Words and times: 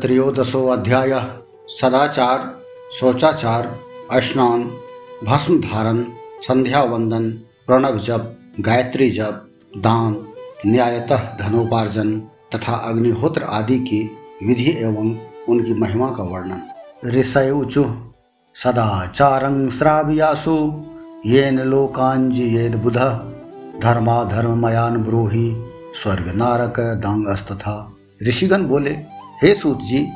त्रयोदशो 0.00 0.66
अध्याय 0.66 1.12
सदाचार, 1.68 2.60
शौचाचार 2.92 3.78
स्नान 4.14 4.70
भस्म 5.24 5.60
धारण 5.60 6.04
संध्या 6.48 6.82
वंदन 6.82 7.30
प्रणव 7.66 7.98
जप, 7.98 8.36
गायत्री 8.60 9.10
जप, 9.10 9.48
दान, 9.76 10.26
न्यायतः 10.66 11.16
धनोपार्जन 11.16 12.18
तथा 12.54 12.74
अग्निहोत्र 12.74 13.42
आदि 13.42 13.78
की 13.78 14.10
विधि 14.46 14.70
एवं 14.78 15.16
उनकी 15.48 15.74
महिमा 15.74 16.10
का 16.10 16.22
वर्णन। 16.22 16.62
ऋषय 17.08 17.50
ऊचु 17.50 17.84
सदाचारं 18.54 19.68
श्राव्यासु, 19.68 20.84
येन 21.26 21.60
लोकांजियेद 21.60 22.74
बुध 22.74 22.96
धर्माधर्ममयान 23.82 24.96
ब्रूहि 24.96 25.64
स्वर्ग 26.02 26.32
नारक 26.34 26.80
दांगस्तथा। 26.80 27.96
ऋषिगण 28.28 28.62
बोले 28.62 29.13
हे 29.44 29.54
सूत 29.54 29.78
जी, 29.82 30.08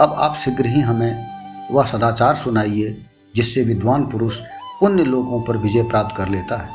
अब 0.00 0.14
आप 0.18 0.34
शीघ्र 0.36 0.66
ही 0.66 0.80
हमें 0.80 1.26
वह 1.70 1.84
सदाचार 1.84 2.34
सुनाइए, 2.34 3.02
जिससे 3.36 3.62
विद्वान 3.62 4.02
पुरुष 4.02 4.40
पुण्य 4.80 5.04
लोकों 5.04 5.42
पर 5.42 5.56
विजय 5.56 5.82
प्राप्त 5.82 6.16
कर 6.16 6.28
लेता 6.28 6.56
है। 6.56 6.68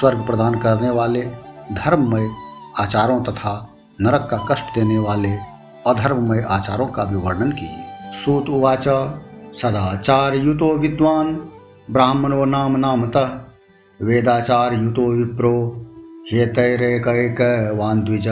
स्वर्ग 0.00 0.26
प्रदान 0.26 0.54
करने 0.54 0.90
वाले, 0.90 1.22
धर्ममय 1.72 2.30
आचारों 2.80 3.24
तथा 3.24 3.74
नरक 4.00 4.28
का 4.30 4.36
कष्ट 4.50 4.64
देने 4.64 4.98
वाले, 4.98 5.32
अधर्ममय 5.86 6.46
आचारों 6.48 6.86
का 6.86 7.04
भी 7.04 7.16
वर्णन 7.16 7.52
कीजिए। 7.52 7.84
सूत 8.24 8.48
उवाच 8.48 8.84
सदाचार 9.62 10.34
युतो 10.34 10.74
विद्वान, 10.78 11.34
ब्राह्मणो 11.90 12.44
नाम 12.44 12.76
नामतः 12.76 13.40
वेदाचार 14.02 14.74
युतो 14.74 15.12
विप्रो 15.12 15.86
हेतैरेकैकवान् 16.32 18.02
द्विज 18.02 18.28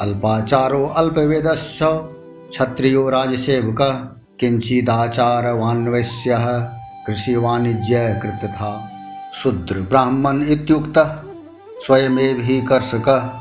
अल्पाचारो 0.00 0.86
अल्पवेदश्च। 0.86 2.10
क्षत्रियो 2.50 3.08
राजसेवकः 3.08 4.08
किञ्चिदाचारवान्वैश्यः 4.40 6.68
कृषिवाणिज्य 7.06 8.20
था 8.46 8.90
शूद्र 9.34 9.80
ब्राह्मण 9.80 10.42
इत्युक्त 10.42 11.24
स्वयमेव 11.86 12.40
ही 12.40 12.60
कर्षक 12.60 13.32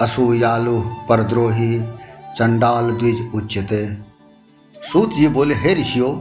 असूयालु 0.00 0.80
परद्रोही 0.80 1.82
चंडाल 2.36 2.90
द्विज 2.90 3.30
उच्यते। 3.34 3.98
सूत 4.92 5.14
जी 5.14 5.28
बोले, 5.28 5.54
हे 5.54 5.74
ऋषियों, 5.74 6.20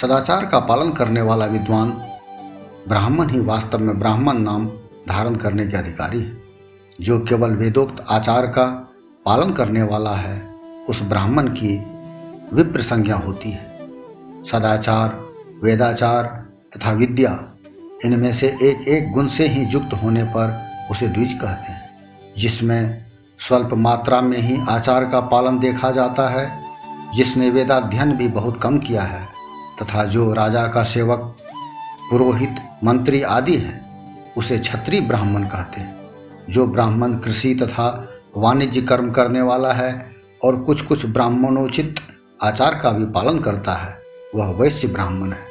सदाचार 0.00 0.46
का 0.46 0.58
पालन 0.58 0.92
करने 0.92 1.20
वाला 1.20 1.46
विद्वान, 1.46 2.02
ब्राह्मण 2.88 3.30
ही 3.30 3.40
वास्तव 3.40 3.78
में 3.78 3.98
ब्राह्मण 3.98 4.38
नाम 4.38 4.70
धारण 5.08 5.34
करने 5.34 5.66
के 5.66 5.76
अधिकारी 5.76 6.20
है, 6.20 6.36
जो 7.00 7.20
केवल 7.20 7.50
वेदोक्त 7.50 8.04
आचार 8.10 8.46
का 8.46 8.90
पालन 9.24 9.52
करने 9.52 9.82
वाला 9.82 10.10
है। 10.10 10.47
उस 10.88 11.02
ब्राह्मण 11.02 11.48
की 11.48 11.86
विप्र 12.52 12.80
संज्ञा 12.80 13.16
होती 13.16 13.50
है। 13.50 13.72
सदाचार, 14.44 15.20
वेदाचार 15.62 16.24
तथा 16.76 16.90
विद्या, 16.90 17.44
इनमें 18.04 18.32
से 18.32 18.56
एक 18.62 18.88
एक 18.88 19.12
गुण 19.12 19.26
से 19.26 19.48
ही 19.48 19.64
युक्त 19.64 19.94
होने 19.94 20.24
पर 20.24 20.68
उसे 20.90 21.08
द्विज 21.08 21.32
कहते 21.32 21.72
हैं, 21.72 21.82
जिसमें 22.36 23.04
स्वल्प 23.48 23.70
मात्रा 23.72 24.20
में 24.20 24.38
ही 24.38 24.58
आचार 24.68 25.04
का 25.04 25.20
पालन 25.20 25.58
देखा 25.58 25.90
जाता 25.90 26.28
है, 26.28 26.64
जिसने 27.14 27.50
वेदाध्ययन 27.50 28.12
भी 28.12 28.28
बहुत 28.28 28.60
कम 28.62 28.78
किया 28.78 29.02
है, 29.02 29.26
तथा 29.82 30.04
जो 30.04 30.32
राजा 30.32 30.66
का 30.66 30.82
सेवक, 30.82 31.36
पुरोहित, 32.10 32.56
मंत्री 32.84 33.22
आदि 33.22 33.56
है, 33.56 33.80
उसे 34.36 34.58
क्षत्रिय 34.58 35.00
ब्राह्मण 35.00 35.44
कहते 35.44 35.80
हैं, 35.80 35.96
जो 36.50 36.66
ब्राह्मण 36.66 37.18
कृषि 37.18 37.54
तथा 37.54 38.08
वाणिज्य 38.36 38.82
कर्म 38.82 39.10
करने 39.10 39.42
वाला 39.42 39.72
है 39.72 40.17
और 40.44 40.56
कुछ 40.56 40.80
कुछ 40.82 41.06
ब्राह्मणोचित 41.06 41.96
आचार 42.42 42.74
का 42.74 42.90
भी 42.90 43.04
पालन 43.04 43.38
करता 43.38 43.72
है। 43.72 44.02
वह 44.34 44.46
वैश्य 44.46 44.88
ब्राह्मण 44.88 45.32
है 45.32 45.48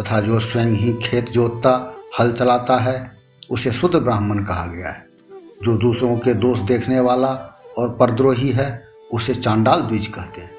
तथा 0.00 0.20
जो 0.20 0.40
स्वयं 0.40 0.66
ही 0.66 0.92
खेत 0.92 1.30
जोतता, 1.30 1.96
हल 2.18 2.32
चलाता 2.32 2.76
है, 2.76 3.12
उसे 3.50 3.72
शुद्ध 3.72 3.96
ब्राह्मण 3.96 4.44
कहा 4.44 4.66
गया 4.66 4.88
है। 4.88 5.06
जो 5.62 5.76
दूसरों 5.76 6.16
के 6.16 6.34
दोष 6.34 6.58
देखने 6.58 7.00
वाला 7.00 7.62
और 7.78 7.88
परद्रोही 7.88 8.48
है, 8.48 8.84
उसे 9.12 9.34
चांडाल 9.34 9.80
द्विज 9.80 10.06
कहते 10.06 10.40
हैं। 10.40 10.50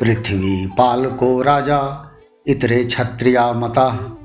पृथ्वी 0.00 0.66
पाल 0.66 1.10
को 1.10 1.42
राजा, 1.42 2.10
इतरे 2.46 2.84
क्षत्रिया 2.84 3.52
मता, 3.52 4.16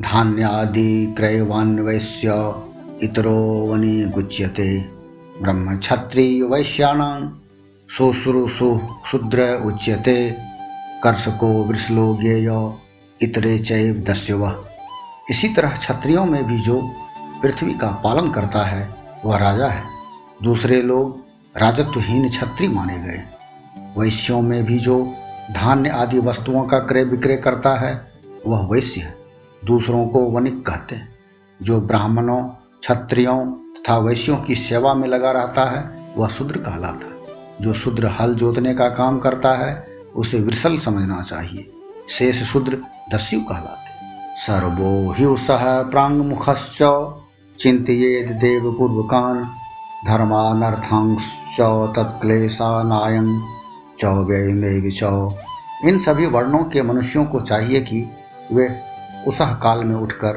धान्यादि 0.00 1.14
क्रयवान 1.16 1.80
वैश्य 1.80 2.54
इतरो 3.02 3.66
वनि 3.68 4.02
गुच्यते। 4.04 4.78
ब्रह्म 5.42 5.78
क्षत्रिय 5.78 6.42
वैश्याणां 6.42 7.28
शुश्रूषु 7.96 8.80
शूद्र 9.06 9.62
उच्यते। 9.66 10.36
कर्षको 11.02 11.46
वृषलो 11.46 12.18
ज्ञेय, 12.20 12.74
इतरे 13.22 13.58
चैव 13.58 14.04
दस्यव। 14.08 14.64
इसी 15.30 15.48
तरह 15.48 15.70
क्षत्रियों 15.70 16.24
में 16.24 16.44
भी 16.44 16.60
जो 16.60 16.92
पृथ्वी 17.42 17.74
का 17.74 18.00
पालन 18.04 18.30
करता 18.30 18.64
है, 18.64 18.94
वह 19.24 19.36
राजा 19.36 19.66
है। 19.66 19.82
दूसरे 20.42 20.82
लोग 20.82 21.24
राजत्वहीन 21.56 22.28
क्षत्रिय 22.28 22.68
माने 22.68 22.98
गए। 22.98 23.24
वैश्यों 23.98 24.42
में 24.42 24.64
भी 24.64 24.78
जो 24.78 25.14
धान्य 25.50 25.88
आदि 25.88 26.18
वस्तुओं 26.18 26.64
का 26.64 26.78
क्रय 26.78 27.04
विक्रय 27.04 27.36
करता 27.36 27.74
है, 27.74 28.12
वह 28.46 28.66
वैश्य 28.66 29.00
है। 29.00 29.16
दूसरों 29.64 30.08
को 30.08 30.18
वनिक 30.18 30.66
कहते 30.66 30.94
हैं। 30.94 31.08
जो 31.62 31.80
ब्राह्मणों, 31.80 32.42
क्षत्रियों 32.80 33.46
तथा 33.46 33.98
वैश्यों 33.98 34.36
की 34.36 34.54
सेवा 34.54 34.94
में 34.94 35.08
लगा 35.08 35.30
रहता 35.30 35.70
है, 35.70 36.14
वह 36.16 36.28
शूद्र 36.28 36.58
कहलाता 36.58 37.06
है। 37.06 37.19
जो 37.60 37.72
शूद्र 37.72 38.06
हल 38.06 38.34
जोतने 38.34 38.74
का 38.74 38.88
काम 38.88 39.18
करता 39.18 39.54
है, 39.56 39.86
उसे 40.16 40.38
विरसल 40.38 40.78
समझना 40.78 41.22
चाहिए। 41.22 41.70
शेष 42.08 42.42
शूद्र 42.42 42.78
दस्यु 43.14 43.40
कहलाते 43.40 43.90
सर्वो 44.36 45.12
हि। 45.12 45.36
सह 45.38 45.82
प्रांग 45.82 46.20
मुखश्च 46.20 46.78
चिंतियेद 47.60 48.30
देव 48.36 48.72
पूर्वकान 48.72 49.44
धर्मानर्थांश 50.06 51.60
तत्क्लेशानायं 51.96 53.40
चौ 53.98 54.14
व्यय 54.14 54.90
च। 54.90 55.02
इन 55.84 55.98
सभी 55.98 56.26
वर्णों 56.26 56.64
के 56.64 56.82
मनुष्यों 56.82 57.24
को 57.24 57.40
चाहिए 57.40 57.80
कि 57.80 58.10
वे 58.52 58.80
उसह 59.28 59.52
काल 59.54 59.84
में 59.84 59.96
उठकर 59.96 60.32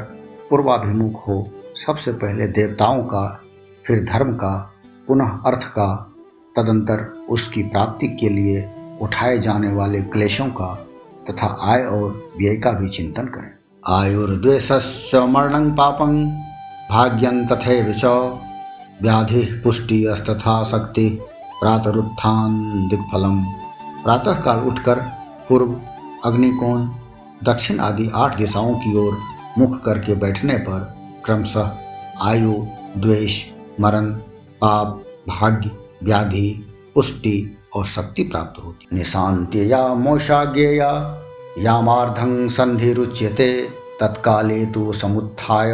पूर्वाभिमुख 0.50 1.28
हो। 1.28 1.48
सबसे 1.86 2.12
पहले 2.12 2.48
देवताओं 2.48 3.04
का, 3.04 3.42
फिर 3.88 4.04
धर्म 4.04 4.34
का, 4.34 4.74
पुनः 5.08 5.30
अर्थ 5.30 5.64
का 5.64 6.13
तदंतर 6.56 7.26
उसकी 7.30 7.64
प्राप्ति 7.64 8.08
के 8.08 8.30
लिए 8.30 8.70
उठाए 9.02 9.40
जाने 9.40 9.70
वाले 9.70 10.02
क्लेशों 10.02 10.48
का 10.48 10.88
तथा 11.30 11.48
आय 11.62 11.84
और 11.84 12.32
व्यय 12.38 12.56
का 12.56 12.72
भी 12.72 12.90
चिंतन 12.90 13.28
करें। 13.28 13.52
आयुर्द्वेश 13.90 15.16
मरण 15.16 15.70
पापं, 15.72 16.26
भाग्यं 16.92 17.46
तथे 17.48 17.82
विच 17.82 18.06
व्याधि 19.02 19.42
पुष्टि 19.64 20.06
अस्तथा 20.06 20.64
शक्ति, 20.64 21.10
प्रातरुत्थान 21.62 22.88
दिग्फलम। 22.90 23.44
प्रातः 24.04 24.42
काल 24.42 24.60
उठकर 24.60 25.00
पूर्व 25.50 25.76
अग्निकोण, 26.26 26.88
दक्षिण 27.44 27.80
आदि 27.80 28.10
आठ 28.16 28.38
दिशाओं 28.38 28.74
की 28.76 28.98
ओर 28.98 29.18
मुख 29.58 29.84
करके 29.84 30.16
बैठने 30.16 30.58
पर 30.58 30.94
क्रमशः 31.26 31.72
आयु, 32.22 32.54
द्वेष, 32.98 33.44
मरण, 33.82 34.12
पाप, 34.62 35.04
भाग्य 35.30 35.72
व्याधि, 36.04 36.66
पुष्टि 36.96 37.58
और 37.76 37.86
शक्ति 37.86 38.24
प्राप्त 38.24 38.64
होती। 38.66 38.96
निशांति 38.96 39.72
या 39.72 39.94
मोषाज्ञेया 39.94 41.20
यामार्धं 41.60 42.48
संधिरुच्यते 42.48 43.68
तत्काले 44.00 44.66
तो 44.66 44.94
समुत्थाय, 44.94 45.74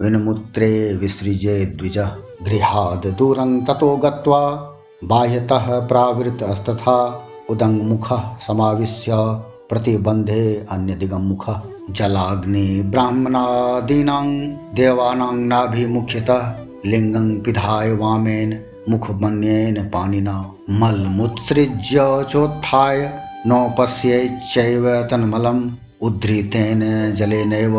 विनमुत्रे 0.00 0.94
विसृजे 0.94 1.64
द्विज 1.64 1.98
गृहाद 2.42 3.14
दूरं 3.18 3.60
ततो 3.60 3.96
गत्वा 3.96 4.74
बाह्यतः 5.04 5.80
प्रावृतस्तथा 5.80 7.28
उदङ्मुखः 7.50 8.38
समाविश्य 8.46 9.12
प्रतिबन्धे 9.68 10.66
अन्यदिगम्मुखः। 10.70 11.62
जलाग्नि 11.90 12.82
ब्राह्मणादीनां, 12.82 14.26
देवानां 14.74 15.34
नाभिमुख्यतः 15.34 16.54
लिङ्गं 16.86 17.40
पिधाय 17.40 17.92
वामेन 17.92 18.60
मुखमन्येन 18.88 19.74
पाणिना 19.74 20.34
मलमुत्सृज्य 20.70 22.24
चोत्थाय 22.30 22.98
न 23.46 23.76
पश्यैश्चैव 23.78 24.86
तन्मलम् 25.10 25.70
उद्धृतेन 26.02 26.82
जलेनैव 27.14 27.76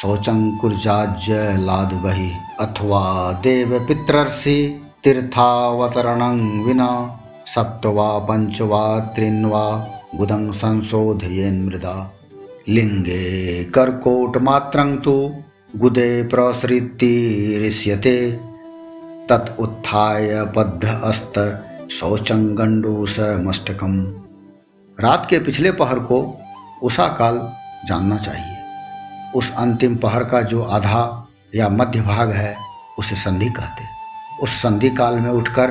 शौचं 0.00 0.40
कुर्जाज्य 0.56 1.32
लाद्वहि 1.58 2.30
अथवा 2.60 3.02
देवपितरर्षि 3.32 4.58
तीर्थावतरणं 5.04 6.64
विना 6.64 6.90
सप्त 7.54 7.86
वा 7.86 8.18
पञ्च 8.18 8.60
वा 8.60 8.84
त्रीन् 9.14 9.44
वा 9.46 9.64
गुदं 10.14 10.50
संशोधयेन् 10.52 11.66
मृदा। 11.66 11.96
लिङ्गे 12.68 13.22
कर्कोटमात्रं 13.64 14.96
तु 14.96 15.14
गुदे 15.76 16.22
प्रसृतिरिष्यते 16.22 18.16
तत् 19.28 19.60
उत्थाय 19.60 20.44
बद्ध 20.56 21.00
अस्त 21.04 21.64
शौचं 21.90 22.58
गण्डूसमष्टकम् 22.58 24.06
रात 25.00 25.26
के 25.30 25.38
पिछले 25.38 25.72
पहर 25.72 25.98
को 25.98 26.40
उषा 26.82 27.08
काल 27.08 27.52
जानना 27.88 28.16
चाहिए। 28.16 28.56
उस 29.34 29.54
अंतिम 29.56 29.96
पहर 29.96 30.24
का 30.24 30.42
जो 30.42 30.62
आधा 30.62 31.28
या 31.54 31.68
मध्य 31.68 32.00
भाग 32.00 32.30
है, 32.30 32.56
उसे 32.98 33.16
संधि 33.16 33.48
कहते। 33.48 33.84
उस 34.42 34.50
संधि 34.50 34.90
काल 34.90 35.14
में 35.14 35.30
उठकर 35.30 35.70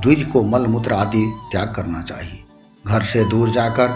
द्विज 0.00 0.24
को 0.24 0.42
मल 0.42 0.66
मूत्र 0.66 0.92
आदि 0.92 1.32
त्याग 1.52 1.74
करना 1.74 2.02
चाहिए। 2.02 2.44
घर 2.86 3.02
से 3.02 3.24
दूर 3.24 3.50
जाकर, 3.50 3.88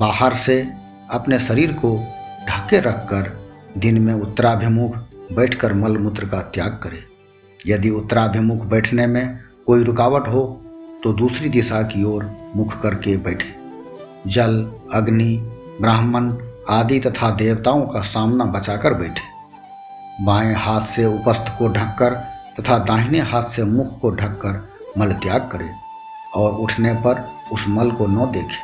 बाहर 0.00 0.34
से 0.34 0.72
अपने 1.10 1.38
शरीर 1.38 1.72
को 1.72 2.04
ढके 2.48 2.80
रखकर 2.80 3.52
दिन 3.78 3.98
में 3.98 4.14
उत्तराभिमुख 4.14 4.96
बैठकर 5.32 5.72
मल 5.72 5.96
मूत्र 5.96 6.28
का 6.28 6.40
त्याग 6.40 6.80
करे। 6.82 7.13
यदि 7.66 7.90
उत्तराभिमुख 7.90 8.64
बैठने 8.64 9.06
में 9.06 9.38
कोई 9.66 9.84
रुकावट 9.84 10.28
हो 10.28 10.42
तो 11.04 11.12
दूसरी 11.12 11.48
दिशा 11.48 11.82
की 11.82 12.04
ओर 12.04 12.30
मुख 12.56 12.80
करके 12.80 13.16
बैठे। 13.16 13.54
जल, 14.26 14.72
अग्नि, 14.92 15.36
ब्राह्मण 15.80 16.32
आदि 16.68 17.00
तथा 17.00 17.30
देवताओं 17.30 17.86
का 17.86 18.00
सामना 18.00 18.44
बचाकर 18.44 18.94
बैठे। 18.94 20.24
बाएँ 20.24 20.54
हाथ 20.54 20.86
से 20.86 21.04
उपस्थ 21.06 21.48
को 21.58 21.68
ढककर 21.68 22.14
तथा 22.60 22.78
दाहिने 22.78 23.20
हाथ 23.20 23.42
से 23.42 23.64
मुख 23.64 23.98
को 24.00 24.10
ढककर 24.10 24.62
मल 24.98 25.12
त्याग 25.12 25.48
करें 25.52 25.70
और 26.36 26.52
उठने 26.52 26.94
पर 26.94 27.28
उस 27.52 27.64
मल 27.68 27.90
को 27.90 28.06
न 28.06 28.30
देखें। 28.32 28.62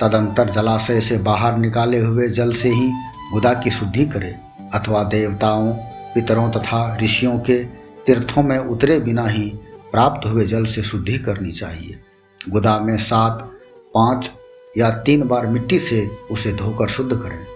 तदंतर 0.00 0.50
जलाशय 0.50 1.00
से 1.00 1.18
बाहर 1.18 1.56
निकाले 1.58 2.00
हुए 2.00 2.28
जल 2.28 2.52
से 2.52 2.68
ही 2.68 2.90
गुदा 3.32 3.52
की 3.54 3.70
शुद्धि 3.70 4.06
करे, 4.06 4.34
अथवा 4.74 5.02
देवताओं, 5.04 5.72
पितरों 6.14 6.50
तथा 6.50 6.96
ऋषियों 7.02 7.38
के 7.38 7.85
तीर्थों 8.06 8.42
में 8.42 8.58
उतरे 8.58 9.00
बिना 9.00 9.26
ही 9.26 9.50
प्राप्त 9.92 10.26
हुए 10.26 10.46
जल 10.46 10.64
से 10.64 10.82
शुद्धि 10.82 11.18
करनी 11.18 11.52
चाहिए। 11.52 12.00
गुदा 12.48 12.80
में 12.80 12.96
सात, 12.96 13.52
पाँच 13.94 14.30
या 14.78 14.90
तीन 14.90 15.22
बार 15.22 15.46
मिट्टी 15.46 15.78
से 15.78 16.10
उसे 16.30 16.52
धोकर 16.52 16.88
शुद्ध 16.88 17.16
करें। 17.16 17.46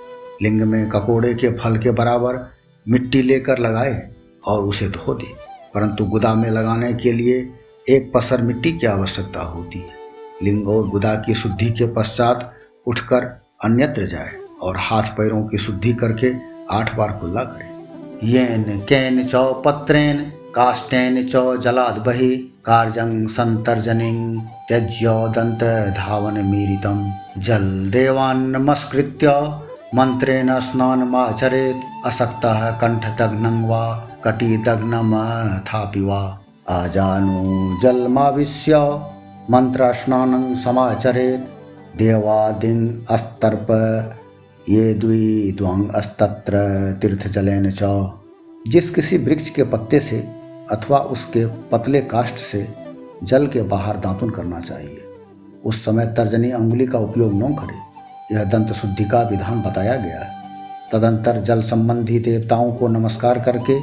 लिंग 0.43 0.61
में 0.61 0.89
ककोड़े 0.89 1.35
के 1.35 1.49
फल 1.49 1.77
के 1.77 1.91
बराबर 1.91 2.51
मिट्टी 2.89 3.23
लेकर 3.23 3.59
लगाए 3.59 4.11
और 4.45 4.65
उसे 4.65 4.89
धो 4.89 5.15
दे। 5.15 5.51
परंतु 5.75 6.05
गुदा 6.05 6.35
में 6.35 6.51
लगाने 6.51 6.93
के 6.95 7.13
लिए 7.13 7.53
एक 7.89 8.13
पसर 8.15 8.43
मिट्टी 8.43 8.73
की 8.73 8.87
आवश्यकता 8.87 9.43
होती 9.43 9.79
है। 9.79 9.95
लिंग 10.43 10.69
और 10.69 10.89
गुदा 10.89 11.15
की 11.15 11.35
शुद्धि 11.35 11.71
के 11.71 11.87
पश्चात 11.87 12.55
उठकर 12.87 13.43
अन्यत्र 13.65 14.07
जाए 14.07 14.33
और 14.63 14.77
हाथ 14.79 15.03
पैरों 15.03 15.43
की 15.43 15.59
शुद्धि 15.59 15.93
करके 15.93 16.33
आठ 16.71 16.97
बार 16.97 17.13
कुल्ला 17.13 17.45
करें। 17.45 17.71
येन 18.25 18.63
कैन 18.63 19.25
चौ 19.27 19.53
काष्टेन 20.55 21.29
चौ 21.29 21.57
जलाद 21.57 21.99
बही 22.07 22.37
कार्जंग 22.65 23.29
संतर्जनिंग 23.29 24.41
त्यज्य 24.41 25.09
दंत 25.09 25.63
धावन 25.97 26.33
मीरितम 26.33 27.13
जल 27.39 27.91
देवान 27.91 28.51
नमस्कृत्य 28.51 29.29
मंत्रेण 29.95 30.61
स्नानमाचरेत् 30.61 32.07
अशक्तः 32.07 32.71
कण्ठदग्नं 32.71 33.69
वा 33.69 34.09
कटिदग्नमथापि 34.25 36.01
वा। 36.01 36.41
आजानु 36.71 37.77
जलमाविश्य 37.83 39.01
मन्त्रस्नानं 39.51 40.55
समाचरेत् 40.55 41.99
देवादिङ् 41.99 43.07
अस्तर्प 43.11 43.67
ये 44.69 44.95
द्वि 44.95 45.55
द्वंग 45.59 45.91
अस्तत्र 45.91 46.53
तीर्थजलेन 47.03 47.71
च। 47.71 48.11
जिस 48.69 48.91
किसी 48.91 49.19
वृक्ष 49.19 49.51
के 49.51 49.63
पत्ते 49.63 50.01
से 50.01 50.30
अथवा 50.71 50.99
उसके 50.99 51.45
पतले 51.47 52.01
काष्ठ 52.01 52.35
से 52.35 52.67
जल 53.25 53.47
के 53.47 53.63
बाहर 53.63 53.97
दातुन 53.97 54.31
करना 54.31 54.61
चाहिए। 54.61 55.03
उस 55.65 55.85
समय 55.85 56.07
तर्जनी 56.07 56.51
अंगुली 56.51 56.87
का 56.87 56.99
उपयोग 56.99 57.35
न 57.35 57.55
करें। 57.55 57.79
यह 58.33 58.45
दंत 58.45 58.73
शुद्धि 58.73 59.05
का 59.05 59.23
विधान 59.23 59.63
बताया 59.63 59.97
गया 59.97 60.21
है। 60.21 60.39
तदंतर 60.93 61.41
जल 61.41 61.63
संबंधी 61.63 62.19
देवताओं 62.19 62.73
को 62.73 62.89
नमस्कार 62.89 63.39
करके 63.39 63.79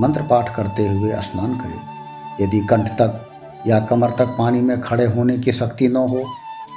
मंत्र 0.00 0.22
पाठ 0.22 0.54
करते 0.56 0.88
हुए 0.88 1.12
स्नान 1.22 1.58
करें। 1.58 2.46
यदि 2.46 2.60
कंठ 2.60 2.88
तक 2.88 3.20
या 3.66 3.80
कमर 3.80 4.10
तक 4.10 4.34
पानी 4.38 4.60
में 4.60 4.80
खड़े 4.80 5.04
होने 5.06 5.38
की 5.38 5.52
शक्ति 5.52 5.88
न 5.88 5.96
हो 5.96 6.24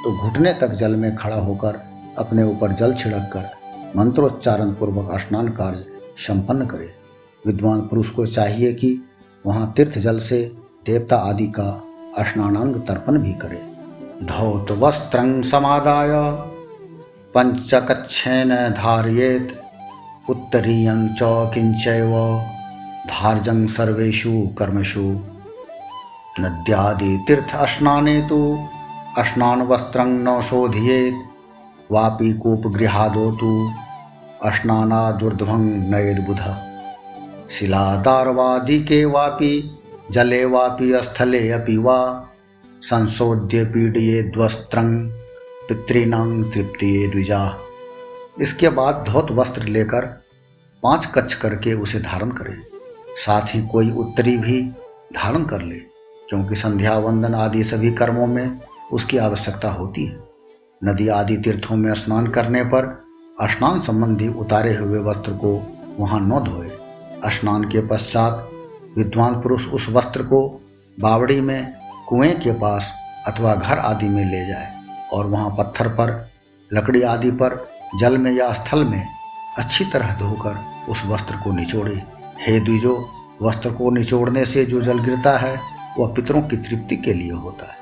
तो 0.03 0.11
घुटने 0.17 0.53
तक 0.53 0.73
जल 0.73 0.95
में 0.95 1.15
खड़ा 1.15 1.35
होकर 1.35 1.79
अपने 2.17 2.43
ऊपर 2.43 2.71
जल 2.71 2.93
छिड़क 2.93 3.29
कर 3.33 3.49
मंत्रोच्चारण 3.95 4.71
पूर्वक 4.71 5.19
स्नान 5.19 5.49
कार्य 5.49 5.85
संपन्न 6.17 6.65
करें। 6.65 6.89
विद्वान 7.45 7.81
पुरुष 7.81 8.09
को 8.09 8.25
चाहिए 8.25 8.73
कि 8.73 9.06
वहाँ 9.47 9.73
तीर्थ 9.77 9.97
जल 9.97 10.19
से 10.19 10.55
देवता 10.85 11.17
आदि 11.17 11.47
का 11.47 11.83
स्नानांग 12.19 12.75
तर्पण 12.75 13.17
भी 13.17 13.33
करे। 13.33 13.61
धौत 14.23 14.71
वस्त्र 14.71 15.43
समादाय, 15.43 16.09
पंचकच्छेन 17.35 18.49
धारयेत, 18.49 19.61
उत्तरीयं 20.29 21.07
च 21.07 21.19
किञ्चैव, 21.23 22.41
धार्जं 23.07 23.67
सर्वेषु 23.67 24.49
कर्मसु 24.57 25.19
नद्यादितीर्थस्नाने 26.39 28.21
तु 28.21 28.67
स्नानवस्त्रं 29.19 30.07
न 30.07 30.41
शोधयेत्, 30.41 31.25
वापि 31.91 32.33
कूपगृहादो 32.33 33.31
तु 33.31 33.71
स्नानादुर्ध्वं 34.45 35.61
नयेद् 35.65 36.25
बुध। 36.25 36.66
शिलादारवादिके 37.49 39.05
वापि, 39.05 39.77
जले 40.11 40.45
वापि 40.45 40.93
स्थले 41.03 41.51
अपि 41.51 41.77
वा। 41.77 42.29
संशोध्य 42.81 43.65
पीड़िए 43.65 44.21
पीडयेद्वस्त्रं 44.21 45.09
पितृनांग 45.69 46.51
तृप्ति 46.51 47.07
द्विजा। 47.07 47.57
इसके 48.41 48.69
बाद 48.69 49.05
धौत 49.07 49.27
वस्त्र 49.31 49.63
लेकर 49.63 50.05
पाँच 50.83 51.05
कच्छ 51.05 51.33
करके 51.33 51.73
उसे 51.73 51.99
धारण 51.99 52.29
करे। 52.29 52.57
साथ 53.25 53.55
ही 53.55 53.67
कोई 53.67 53.91
उत्तरी 53.91 54.37
भी 54.37 54.61
धारण 55.15 55.45
कर 55.45 55.61
ले, 55.61 55.75
क्योंकि 56.29 56.55
संध्या 56.55 56.97
वंदन 56.97 57.35
आदि 57.35 57.63
सभी 57.63 57.91
कर्मों 57.91 58.27
में 58.27 58.59
उसकी 58.93 59.17
आवश्यकता 59.17 59.69
होती 59.69 60.05
है। 60.05 60.19
नदी 60.83 61.07
आदि 61.07 61.37
तीर्थों 61.37 61.75
में 61.75 61.93
स्नान 61.93 62.27
करने 62.27 62.63
पर 62.63 63.03
स्नान 63.41 63.79
संबंधी 63.79 64.27
उतारे 64.27 64.75
हुए 64.75 64.99
वस्त्र 64.99 65.31
को 65.31 65.73
वहाँ 65.99 66.19
न 66.19 66.29
धोए। 66.29 66.76
स्नान 67.25 67.63
के 67.63 67.87
पश्चात 67.87 68.49
विद्वान 68.97 69.33
पुरुष 69.33 69.67
उस 69.67 69.89
वस्त्र 69.89 70.23
को 70.23 70.61
बावड़ी 70.99 71.41
में, 71.41 71.73
कुएँ 72.07 72.31
के 72.31 72.51
पास 72.51 72.93
अथवा 73.27 73.55
घर 73.55 73.79
आदि 73.79 74.09
में 74.09 74.31
ले 74.31 74.45
जाए 74.45 74.73
और 75.13 75.25
वहाँ 75.25 75.49
पत्थर 75.49 75.87
पर, 75.87 76.29
लकड़ी 76.73 77.01
आदि 77.01 77.31
पर, 77.31 77.69
जल 77.99 78.17
में 78.17 78.31
या 78.31 78.53
स्थल 78.53 78.83
में 78.83 79.07
अच्छी 79.57 79.85
तरह 79.85 80.13
धोकर 80.13 80.59
उस 80.89 81.03
वस्त्र 81.05 81.35
को 81.35 81.51
निचोड़े। 81.51 82.03
हे 82.47 82.59
द्विजो, 82.59 83.09
वस्त्र 83.41 83.69
को 83.69 83.91
निचोड़ने 83.91 84.45
से 84.45 84.65
जो 84.65 84.81
जल 84.81 84.99
गिरता 84.99 85.37
है, 85.37 85.59
वह 85.99 86.07
पितरों 86.07 86.41
की 86.41 86.57
तृप्ति 86.57 86.95
के 86.95 87.13
लिए 87.13 87.31
होता 87.31 87.65
है। 87.65 87.77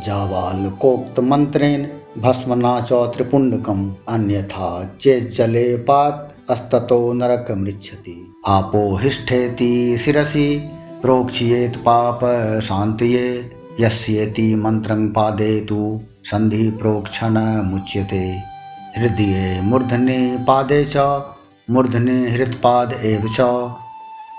जावाल 0.00 0.70
कोक्त 0.70 1.20
मंत्रेन 1.20 1.92
भस्मना 2.18 2.80
चौ 2.80 3.06
त्रिपुंडकम 3.06 3.94
अन्यथा 4.08 4.96
चे 5.00 5.20
जले 5.20 5.76
पात 5.76 6.29
अस्ततो 6.50 7.12
नरक 7.12 7.50
मृक्षति 7.56 8.12
आपो 8.48 8.80
हिष्ठेति 8.96 9.98
शिरसि, 10.00 10.46
प्रोक्षियेत 11.02 11.76
पाप 11.76 12.20
शांतिये 12.62 13.26
यस्येति 13.80 14.54
मंत्रं 14.54 15.06
पादेतु 15.08 16.00
संधि 16.24 16.70
प्रोक्षण 16.70 17.38
मुच्यते। 17.64 18.22
हृदय 18.96 19.60
मूर्धने 19.64 20.18
पादे 20.46 20.84
च 20.84 20.96
मूर्धने 21.70 22.18
हृत्पाद 22.30 22.92
एव 23.02 23.28
च। 23.28 23.46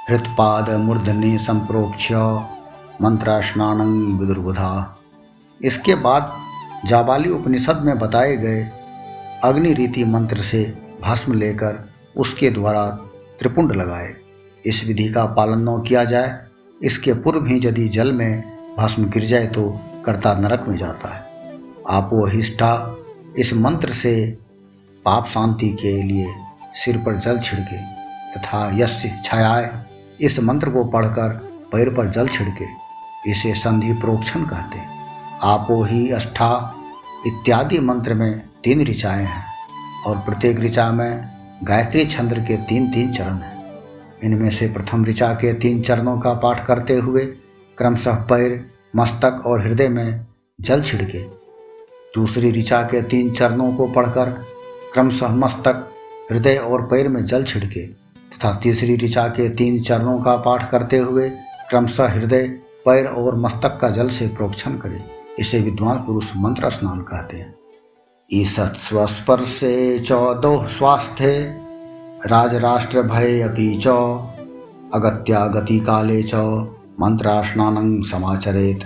हृत्पाद 0.09 0.69
मूर्धने 0.79 1.37
संप्रोक्ष्य 1.37 2.17
मंत्रास्नान 3.01 3.81
विदुर्बुधा 4.19 4.73
इसके 5.61 5.95
बाद 5.95 6.33
जाबाली 6.85 7.29
उपनिषद 7.29 7.81
में 7.85 7.97
बताए 7.99 8.35
गए 8.37 8.67
अग्नि 9.43 9.73
रीति 9.73 10.03
मंत्र 10.05 10.37
से 10.41 10.63
भस्म 11.01 11.33
लेकर 11.33 11.79
उसके 12.15 12.49
द्वारा 12.49 12.85
त्रिपुंड 13.39 13.71
लगाए। 13.71 14.13
इस 14.65 14.83
विधि 14.85 15.07
का 15.09 15.25
पालन 15.33 15.69
न 15.69 15.81
किया 15.81 16.03
जाए, 16.03 16.39
इसके 16.81 17.13
पूर्व 17.13 17.45
ही 17.45 17.59
यदि 17.63 17.87
जल 17.89 18.11
में 18.11 18.43
भस्म 18.77 19.09
गिर 19.09 19.23
जाए 19.25 19.47
तो 19.47 19.69
कर्ता 20.05 20.33
नरक 20.33 20.65
में 20.67 20.77
जाता 20.77 21.13
है। 21.15 21.23
आपोहिष्ठा 21.89 22.73
इस 23.37 23.53
मंत्र 23.53 23.89
से 23.89 24.13
पाप 25.05 25.27
शांति 25.27 25.69
के 25.81 26.01
लिए 26.03 26.27
सिर 26.75 26.97
पर 26.97 27.15
जल 27.15 27.39
छिड़के 27.39 27.77
तथा 28.33 28.69
यश 28.73 29.01
छायाए, 29.25 29.71
इस 30.21 30.39
मंत्र 30.39 30.69
को 30.69 30.83
पढ़कर 30.85 31.29
पैर 31.71 31.89
पर 31.89 32.09
जल 32.09 32.27
छिड़के 32.27 32.65
इसे 33.31 33.53
संधि 33.53 33.93
प्रोक्षण 33.93 34.43
कहते 34.43 34.79
आपो 35.43 35.83
ही 35.83 36.09
अष्ठा 36.11 36.53
इत्यादि 37.27 37.79
मंत्र 37.79 38.13
में 38.13 38.41
तीन 38.63 38.81
ऋचाएँ 38.81 39.25
हैं 39.25 39.43
और 40.05 40.17
प्रत्येक 40.17 40.59
ऋचा 40.59 40.91
में 40.91 41.29
गायत्री 41.63 42.05
छंद्र 42.05 42.39
के 42.39 42.57
तीन 42.57 42.91
तीन 42.91 43.11
चरण 43.11 43.33
हैं। 43.33 43.73
इनमें 44.23 44.49
से 44.49 44.67
प्रथम 44.67 45.05
ऋचा 45.05 45.33
के 45.33 45.53
तीन 45.53 45.81
चरणों 45.81 46.19
का 46.19 46.33
पाठ 46.33 46.65
करते 46.65 46.95
हुए 46.95 47.25
क्रमशः 47.77 48.13
पैर, 48.13 48.65
मस्तक 48.95 49.43
और 49.45 49.61
हृदय 49.61 49.87
में 49.87 50.25
जल 50.61 50.81
छिड़के। 50.81 51.19
दूसरी 52.15 52.51
ऋचा 52.51 52.81
के 52.81 53.01
तीन 53.01 53.31
चरणों 53.31 53.73
को 53.73 53.87
पढ़कर 53.87 54.29
क्रमशः 54.93 55.27
मस्तक, 55.27 55.87
हृदय 56.31 56.55
और 56.55 56.81
पैर 56.81 57.07
में 57.07 57.25
जल 57.25 57.43
छिड़के 57.43 57.87
तथा 58.33 58.59
तीसरी 58.63 58.95
ऋचा 58.95 59.27
के 59.27 59.49
तीन 59.49 59.81
चरणों 59.81 60.21
का 60.21 60.35
पाठ 60.35 60.69
करते 60.71 60.97
हुए 60.97 61.29
क्रमशः 61.69 62.07
हृदय, 62.07 62.47
पैर 62.85 63.05
और 63.05 63.35
मस्तक 63.35 63.77
का 63.81 63.89
जल 63.89 64.07
से 64.07 64.27
प्रोक्षण 64.27 64.77
करें। 64.77 65.03
इसे 65.39 65.59
विद्वान 65.59 65.97
पुरुष 65.97 66.31
मंत्र 66.35 66.69
स्नान 66.69 67.01
कहते 67.01 67.37
हैं। 67.37 67.60
ईसत 68.33 68.73
स्वस्पर्शे 68.89 69.99
चौदो 69.99 70.67
स्वास्थ्य 70.67 71.55
राजराष्ट्र 72.25 73.01
भय 73.01 73.41
अपी 73.41 73.77
च 73.77 73.87
अगत्या 74.93 75.47
गति 75.47 75.79
काले 75.79 76.23
च 76.23 76.35
मंत्रास्नानं 76.99 78.01
समाचरेत। 78.01 78.83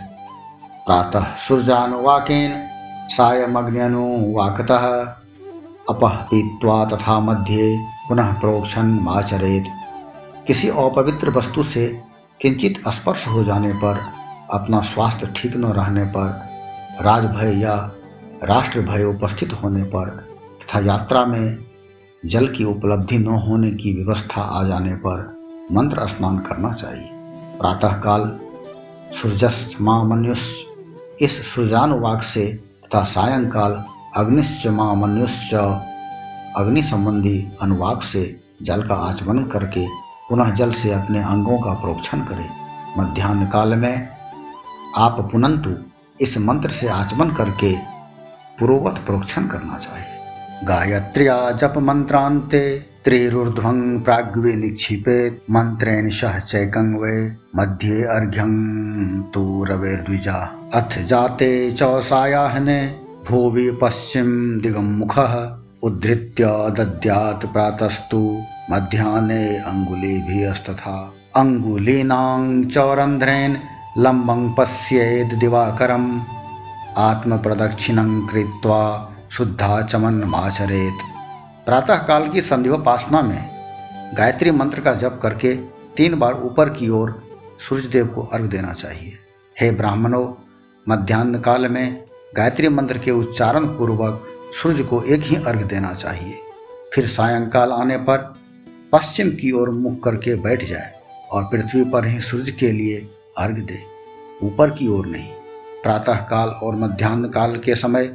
प्रातः 0.85 1.23
सूर्यानुवाकेन, 1.47 2.63
सायमग्न्यनुवाकतः 3.09 4.87
अपह 5.89 6.09
पीत्वा 6.09 6.85
तथा 6.85 7.19
मध्ये 7.19 7.77
पुनः 8.09 8.33
प्रोक्षण 8.33 8.85
माचरेत। 8.87 9.63
किसी 10.47 10.69
अपवित्र 10.69 11.29
वस्तु 11.29 11.63
से 11.63 12.01
किंचित 12.41 12.83
स्पर्श 12.87 13.27
हो 13.27 13.43
जाने 13.43 13.69
पर, 13.69 14.01
अपना 14.51 14.81
स्वास्थ्य 14.81 15.33
ठीक 15.35 15.55
न 15.55 15.65
रहने 15.65 16.03
पर, 16.03 16.41
राजभय 17.01 17.61
या 17.61 17.91
राष्ट्र 18.43 18.81
भय 18.81 19.03
उपस्थित 19.03 19.53
होने 19.53 19.83
पर 19.83 20.09
तथा 20.61 20.79
यात्रा 20.79 21.25
में 21.25 21.57
जल 22.25 22.47
की 22.47 22.63
उपलब्धि 22.63 23.17
न 23.17 23.27
होने 23.27 23.71
की 23.71 23.93
व्यवस्था 23.93 24.41
आ 24.41 24.63
जाने 24.63 24.93
पर 24.95 25.21
मंत्र 25.71 26.07
स्नान 26.07 26.39
करना 26.39 26.71
चाहिए। 26.71 27.09
प्रातःकाल 27.57 28.39
सूर्यस्त 29.21 29.81
मनुष्य 29.81 31.25
इस 31.25 31.55
सूर्यानुवाक 31.55 32.23
से 32.23 32.45
तथा 32.85 33.03
सायंकाल 33.03 33.83
अग्निश्च 34.15 34.67
माँ 34.67 34.95
मनुष्य 34.95 35.57
अग्नि 36.57 36.83
संबंधी 36.83 37.47
अनुवाक 37.61 38.03
से 38.03 38.39
जल 38.61 38.83
का 38.83 38.95
आचमन 38.95 39.43
करके 39.43 39.87
पुनः 40.29 40.51
जल 40.51 40.71
से 40.71 40.91
अपने 40.91 41.23
अंगों 41.23 41.57
का 41.57 41.73
प्रोक्षण 41.73 42.19
करें। 42.19 42.49
मध्यान्ह 42.97 43.49
काल 43.49 43.75
में 43.75 44.07
आप 44.95 45.29
पुनंतु 45.31 45.75
इस 46.21 46.37
मंत्र 46.37 46.69
से 46.69 46.87
आचमन 46.87 47.29
करके 47.29 47.94
पूर्ववत 48.59 48.95
प्रोक्षण 49.05 49.47
करना 49.47 49.77
चाहिए 49.77 50.15
गायत्र्या 50.63 51.51
जप 51.51 51.73
मंत्रांते 51.77 52.85
त्रिरुर्ध्वं 53.05 53.99
प्राग्वे 53.99 54.53
निक्षिपेत 54.53 55.43
मंत्रेण 55.51 56.09
सह 56.09 56.39
चैकंगे 56.39 57.31
मध्ये 57.55 58.03
अर्घ्यं 58.03 58.53
तु 59.21 59.65
रवेर्द्विजा 59.69 60.59
अथ 60.73 60.99
जाते 60.99 61.71
चौसायाहने, 61.71 62.95
भूवि 63.29 63.77
पश्चिम 63.81 64.59
दिगमुखः, 64.59 65.49
उद्धृत्य 65.83 66.45
दद्यात् 66.47 67.45
प्रातस्तु, 67.45 68.41
मध्याह्ने 68.71 69.57
अङ्गुलीभिस्तथा 69.57 71.13
अङ्गुलीनां 71.35 72.63
चौरन्ध्रेण, 72.63 73.57
लम्बं 73.97 74.53
पश्येद 74.53 75.37
दिवाकरम् 75.39 76.19
आत्मप्रदक्षिणं 76.97 78.27
कृत्वा 78.27 78.81
शुद्धाचमनमाचरेत 79.31 80.99
प्रातः 81.65 81.95
काल 81.95 82.29
की 82.29 82.41
संध्योपासना 82.41 83.21
में 83.21 83.49
गायत्री 84.17 84.51
मंत्र 84.51 84.81
का 84.81 84.93
जप 84.93 85.19
करके 85.23 85.55
तीन 85.97 86.15
बार 86.19 86.33
ऊपर 86.33 86.69
की 86.69 86.89
ओर 86.89 87.23
सूर्यदेव 87.69 88.07
को 88.07 88.21
अर्घ 88.23 88.45
देना 88.45 88.73
चाहिए। 88.73 89.13
हे 89.61 89.71
ब्राह्मणों 89.71 90.33
मध्यान्ह 90.89 91.39
काल 91.39 91.67
में 91.67 92.03
गायत्री 92.37 92.69
मंत्र 92.69 92.97
के 92.97 93.11
उच्चारण 93.11 93.65
पूर्वक 93.65 94.23
सूर्य 94.63 94.83
को 94.83 95.03
एक 95.03 95.21
ही 95.21 95.35
अर्घ 95.35 95.63
देना 95.63 95.93
चाहिए। 95.93 96.39
फिर 96.93 97.07
सायंकाल 97.07 97.71
आने 97.71 97.97
पर 97.97 98.33
पश्चिम 98.91 99.29
की 99.29 99.51
ओर 99.51 99.69
मुख 99.69 100.03
करके 100.03 100.35
बैठ 100.35 100.63
जाए 100.63 100.93
और 101.31 101.43
पृथ्वी 101.43 101.83
पर 101.83 102.05
ही 102.05 102.19
सूर्य 102.19 102.51
के 102.51 102.71
लिए 102.71 103.07
अर्घ 103.37 103.57
दे। 103.59 103.83
ऊपर 104.43 104.69
की 104.69 104.87
ओर 104.87 105.05
नहीं। 105.05 105.34
प्रातः 105.85 106.15
काल 106.15 106.49
और 106.49 106.75
मध्यान्ह 106.75 107.27
काल 107.27 107.55
के 107.55 107.75
समय 107.75 108.05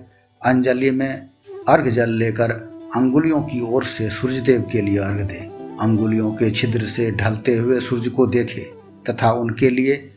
अंजलि 0.46 0.90
में 0.90 1.28
अर्घ 1.68 1.88
जल 1.88 2.10
लेकर 2.10 2.50
अंगुलियों 2.96 3.40
की 3.42 3.60
ओर 3.74 3.84
से 3.84 4.08
सूर्यदेव 4.10 4.68
के 4.72 4.80
लिए 4.80 4.98
अर्घ 4.98 5.20
दे। 5.20 5.38
अंगुलियों 5.80 6.30
के 6.30 6.50
छिद्र 6.50 6.84
से 6.84 7.10
ढलते 7.10 7.54
हुए 7.54 7.80
सूर्य 7.80 8.10
को 8.10 8.26
देखे 8.26 8.70
तथा 9.10 9.32
उनके 9.32 9.70
लिए 9.70 10.10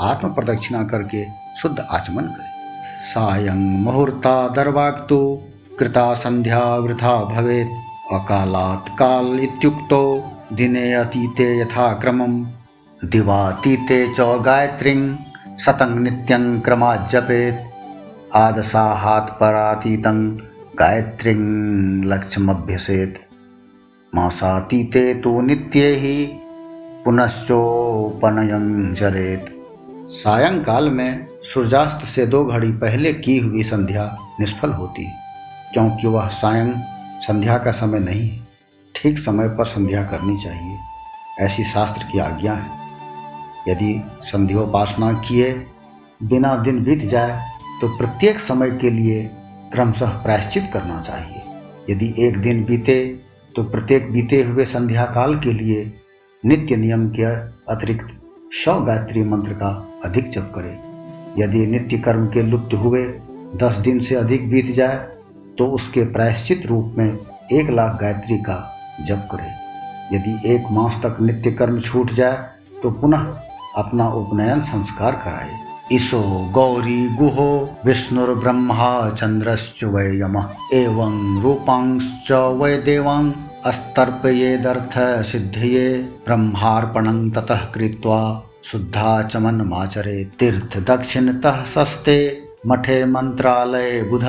आत्म 0.00 0.28
प्रदक्षिणा 0.28 0.82
करके 0.84 1.24
शुद्ध 1.62 1.80
आचमन 1.80 2.22
करे। 2.22 2.50
सायं 3.04 3.82
मुहूर्ता 3.82 4.48
दर्वाक्तु, 4.48 5.40
कृता 5.78 6.14
संध्या 6.14 6.76
वृथा 6.76 7.16
भवेत, 7.24 7.68
अकालात 8.12 8.86
काल 8.98 9.40
इत्युक्तो, 9.40 10.32
दिने 10.52 10.92
अतीते 10.92 11.60
यथा 11.60 11.92
क्रमम 11.92 12.46
दिवातीते 13.04 14.06
च 14.14 14.20
गायत्री 14.20 14.94
शतं 15.66 15.98
नित्यं 16.00 16.60
क्रमा 16.60 16.94
क्रमाज्जपेत्। 16.96 18.36
आदसाहात् 18.36 19.30
परातीतं 19.30 20.36
गायत्रीं 20.78 22.04
लक्ष्यमभ्यसेत्। 22.04 23.18
मासातीते 24.14 25.14
तो 25.14 25.40
नित्ये 25.40 25.92
ही 25.96 26.26
पुनश्चोपनयं 27.04 28.94
चरेत। 28.94 29.44
सायंकाल 30.12 30.90
में 30.90 31.26
सूर्यास्त 31.54 32.06
से 32.06 32.26
दो 32.26 32.44
घड़ी 32.44 32.72
पहले 32.72 33.12
की 33.12 33.38
हुई 33.38 33.62
संध्या 33.62 34.16
निष्फल 34.40 34.72
होती, 34.72 35.06
क्योंकि 35.72 36.06
वह 36.06 36.28
सायं 36.28 36.72
संध्या 37.20 37.58
का 37.58 37.72
समय 37.72 38.00
नहीं, 38.00 38.40
ठीक 38.94 39.18
समय 39.18 39.48
पर 39.48 39.64
संध्या 39.64 40.02
करनी 40.02 40.36
चाहिए, 40.36 40.76
ऐसी 41.40 41.64
शास्त्र 41.64 42.04
की 42.12 42.18
आज्ञा 42.18 42.52
है। 42.52 42.79
यदि 43.68 44.00
संध्योपासना 44.22 45.12
किए 45.28 45.52
बिना 46.22 46.56
दिन 46.56 46.82
बीत 46.84 47.04
जाए 47.10 47.38
तो 47.80 47.88
प्रत्येक 47.96 48.40
समय 48.40 48.70
के 48.70 48.90
लिए 48.90 49.22
क्रमशः 49.72 50.22
प्रायश्चित 50.22 50.70
करना 50.72 51.00
चाहिए। 51.00 51.42
यदि 51.90 52.12
एक 52.18 52.36
दिन 52.38 52.64
बीते 52.64 52.96
तो 53.56 53.62
प्रत्येक 53.62 54.10
बीते 54.12 54.42
हुए 54.42 54.64
संध्या 54.64 55.04
काल 55.04 55.38
के 55.38 55.52
लिए 55.52 55.92
नित्य 56.44 56.76
नियम 56.76 57.08
के 57.10 57.24
अतिरिक्त 57.72 58.16
सौ 58.54 58.80
गायत्री 58.80 59.22
मंत्र 59.22 59.52
का 59.52 59.70
अधिक 60.04 60.28
जप 60.30 60.52
करें। 60.54 60.76
यदि 61.38 61.66
नित्य 61.66 61.98
कर्म 61.98 62.26
के 62.26 62.42
लुप्त 62.42 62.74
हुए, 62.74 63.02
दस 63.56 63.76
दिन 63.76 63.98
से 63.98 64.14
अधिक 64.14 64.48
बीत 64.50 64.66
जाए 64.66 64.96
तो 65.58 65.66
उसके 65.66 66.04
प्रायश्चित 66.04 66.66
रूप 66.66 66.94
में 66.98 67.18
एक 67.52 67.70
लाख 67.70 68.00
गायत्री 68.00 68.38
का 68.38 68.56
जप 69.00 69.28
करें। 69.32 69.52
यदि 70.12 70.54
एक 70.54 70.70
मास 70.70 71.00
तक 71.04 71.20
नित्य 71.20 71.52
कर्म 71.52 71.80
छूट 71.80 72.12
जाए 72.12 72.48
तो 72.82 72.90
पुनः 72.90 73.26
अपना 73.80 74.08
उपनयन 74.20 74.60
संस्कार 74.60 75.12
कराए। 75.24 75.58
इसो 75.92 76.20
गौरी 76.54 77.08
गुहो 77.08 77.50
विष्णुर्ब्रह्मा 77.84 78.90
चंद्रश्च 79.10 79.84
वै 79.84 80.08
यम। 80.18 80.36
एवं 80.74 81.16
रूपांश्च 81.42 82.32
वै 82.60 82.76
देवां 82.76 83.24
अस्तर्पयेदर्थ 83.66 84.98
सिद्धये 85.24 85.88
ब्रह्मार्पणं 86.26 87.18
ततः 87.30 87.64
कृत्वा 87.74 88.20
शुद्धाचमनमाचरे 88.64 90.24
तीर्थ 90.38 90.78
दक्षिणतः 90.90 91.64
सस्ते 91.64 92.16
मठे 92.66 93.04
मंत्रालय 93.04 94.02
बुध 94.02 94.24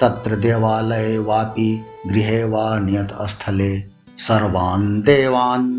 तत्र 0.00 0.36
देवालये 0.36 1.18
वापि 1.18 1.70
गृहे 2.06 2.42
वा 2.44 2.78
नियत 2.78 3.12
स्थले 3.28 3.72
सर्वान् 4.18 5.02
देवान् 5.02 5.70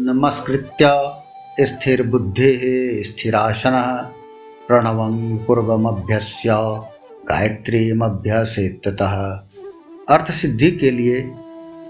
स्थिरबुद्धिः 1.60 3.03
स्थिरासनः 3.03 4.01
प्रणवं 4.67 5.38
पूर्वमभ्यस्य 5.38 6.50
गायत्रीमभ्यसेततः 7.29 9.12
अर्थ 10.15 10.31
सिद्धि 10.31 10.72
के 10.72 10.91
लिए 10.91 11.31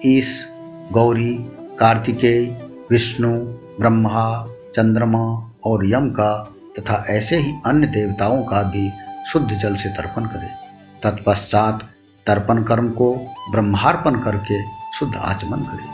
ईश, 0.05 0.47
गौरी, 0.91 1.37
कार्तिकेय, 1.79 2.45
विष्णु, 2.91 3.37
ब्रह्मा, 3.79 4.47
चंद्रमा 4.75 5.51
और 5.65 5.85
यम 5.85 6.09
का 6.09 6.53
तथा 6.79 7.05
ऐसे 7.09 7.37
ही 7.37 7.53
अन्य 7.65 7.87
देवताओं 7.87 8.43
का 8.43 8.63
भी 8.63 8.91
शुद्ध 9.27 9.51
जल 9.51 9.75
से 9.75 9.89
तर्पण 9.89 10.25
करें। 10.25 10.51
तत्पश्चात 11.03 11.89
तर्पण 12.27 12.63
कर्म 12.63 12.89
को 12.89 13.15
ब्रह्मार्पण 13.51 14.19
करके 14.19 14.61
शुद्ध 14.99 15.15
आचमन 15.15 15.59
करें। 15.59 15.89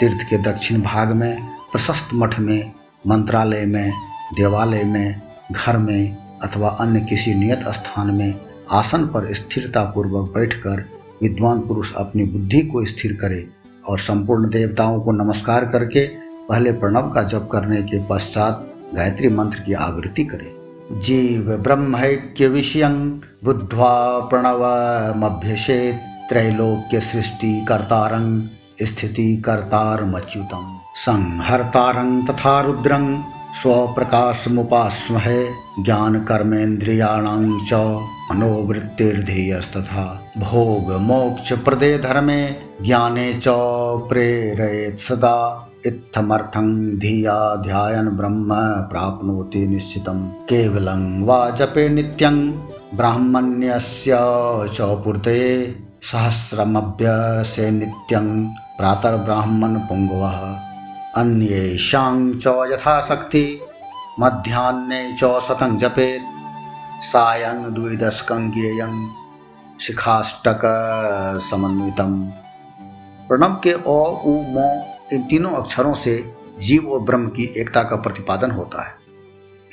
तीर्थ 0.00 0.30
के 0.30 0.38
दक्षिण 0.38 0.82
भाग 0.82 1.08
में 1.08 1.42
प्रशस्त 1.72 2.08
मठ 2.14 2.38
में 2.38 2.72
मंत्रालय 3.08 3.66
में, 3.66 3.92
देवालय 4.36 4.84
में, 4.84 5.20
घर 5.52 5.78
में 5.78 6.16
अथवा 6.42 6.68
अन्य 6.68 7.00
किसी 7.00 7.34
नियत 7.34 7.68
स्थान 7.68 8.10
में 8.10 8.34
आसन 8.70 9.06
पर 9.06 9.34
स्थिरता 9.34 9.84
पूर्वक 9.84 10.34
बैठकर 10.34 10.84
विद्वान 11.22 11.60
पुरुष 11.60 11.94
अपनी 11.94 12.24
बुद्धि 12.24 12.62
को 12.62 12.84
स्थिर 12.84 13.12
करे 13.12 13.48
और 13.88 13.98
संपूर्ण 13.98 14.50
देवताओं 14.50 15.00
को 15.00 15.12
नमस्कार 15.12 15.64
करके 15.64 16.06
पहले 16.48 16.72
प्रणव 16.72 17.10
का 17.10 17.22
जप 17.22 17.48
करने 17.52 17.82
के 17.82 18.06
पश्चात 18.10 18.74
गायत्री 18.94 19.28
मंत्र 19.28 19.60
की 19.60 19.72
आवृत्ति 19.72 20.24
करे। 20.24 20.58
जीव 21.00 21.56
ब्रह्मैक्य 21.56 22.48
विषयं 22.48 23.20
बुद्ध्वा 23.44 24.18
प्रणवमभ्यसेत् 24.18 26.28
त्रैलोक्य 26.28 27.00
सृष्टि 27.00 27.66
कर्तारं 27.68 28.48
स्थिति 28.82 29.36
कर्तारमच्युतम् 29.36 30.77
संहर्तारं 31.06 32.26
तथा 32.26 32.60
रुद्रं 32.60 33.22
स्वप्रकाशमुपास्महे 33.62 35.46
ज्ञानकर्मेन्द्रियाणां 35.84 37.66
च 37.66 38.00
मनोवृत्तिर्धेयस्तथा। 38.30 40.22
भोग 40.38 40.92
मोक्ष 40.92 41.52
प्रदे 41.52 41.98
धर्मे 41.98 42.56
ज्ञाने 42.82 43.34
च 43.34 43.44
प्रेरयेत् 44.08 44.98
सदा। 44.98 45.64
इत्थमर्थं 45.86 46.98
धिया 46.98 47.56
ध्यायन् 47.56 48.08
ब्रह्म 48.08 48.54
प्राप्नोति 48.90 49.66
निश्चितं 49.66 50.28
केवलं 50.28 51.22
वा 51.22 51.50
जपे 51.50 51.88
नित्यं 51.88 52.52
ब्राह्मण्यस्य 52.94 54.18
च 54.74 54.76
पूर्तये। 54.80 55.76
सहस्रमभ्यसे 56.02 57.70
नित्यं 57.70 58.48
प्रातर्ब्राह्मण 58.48 59.74
पुङ्गवः। 59.74 60.67
अन्येषां 61.16 62.38
च 62.38 62.46
यथाशक्ति, 62.46 63.60
मध्याह्ने 64.20 65.16
च 65.22 65.40
शतं 65.40 65.78
जपेत्। 65.78 66.22
सायं 67.02 67.74
द्विदशकं 67.74 68.50
ज्ञेयं 68.50 69.08
शिखाष्टक 69.80 70.60
समन्वितम। 71.50 72.32
प्रणव 73.28 73.60
के 73.64 73.70
अ, 73.70 73.82
उ, 74.26 74.30
म, 74.30 74.82
इन 75.12 75.22
तीनों 75.22 75.50
अक्षरों 75.50 75.94
से 75.94 76.34
जीव 76.58 76.92
और 76.92 77.00
ब्रह्म 77.00 77.28
की 77.28 77.54
एकता 77.56 77.82
का 77.82 77.96
प्रतिपादन 77.96 78.50
होता 78.50 78.82
है। 78.82 78.94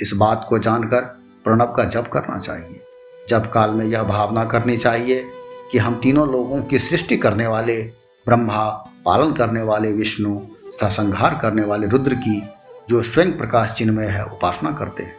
इस 0.02 0.12
बात 0.16 0.46
को 0.50 0.60
जानकर 0.60 1.02
प्रणव 1.44 1.66
का 1.66 1.84
जप 1.84 2.10
करना 2.14 2.40
चाहिए। 2.40 2.84
जप 3.30 3.52
काल 3.54 3.70
में 3.70 3.86
यह 3.86 4.04
भावना 4.04 4.46
करनी 4.46 4.78
चाहिए 4.78 5.28
कि 5.72 5.78
हम 5.78 6.00
तीनों 6.04 6.32
लोगों 6.32 6.64
की 6.64 6.80
सृष्टि 6.80 7.18
करने 7.18 7.48
वाले 7.48 7.82
ब्रह्मा, 8.26 8.70
पालन 9.06 9.32
करने 9.32 9.62
वाले 9.62 9.92
विष्णु 9.92 10.42
तथा 10.76 10.90
संहार 10.90 11.40
करने 11.42 11.62
वाले 11.62 11.88
रुद्र 11.88 12.14
की 12.14 12.50
जो 12.90 13.04
स्वयं 13.04 13.38
प्रकाश 13.38 13.72
चिन्ह 13.72 13.94
में 13.94 14.08
है, 14.08 14.26
उपासना 14.26 14.72
करते 14.72 15.04
हैं। 15.04 15.16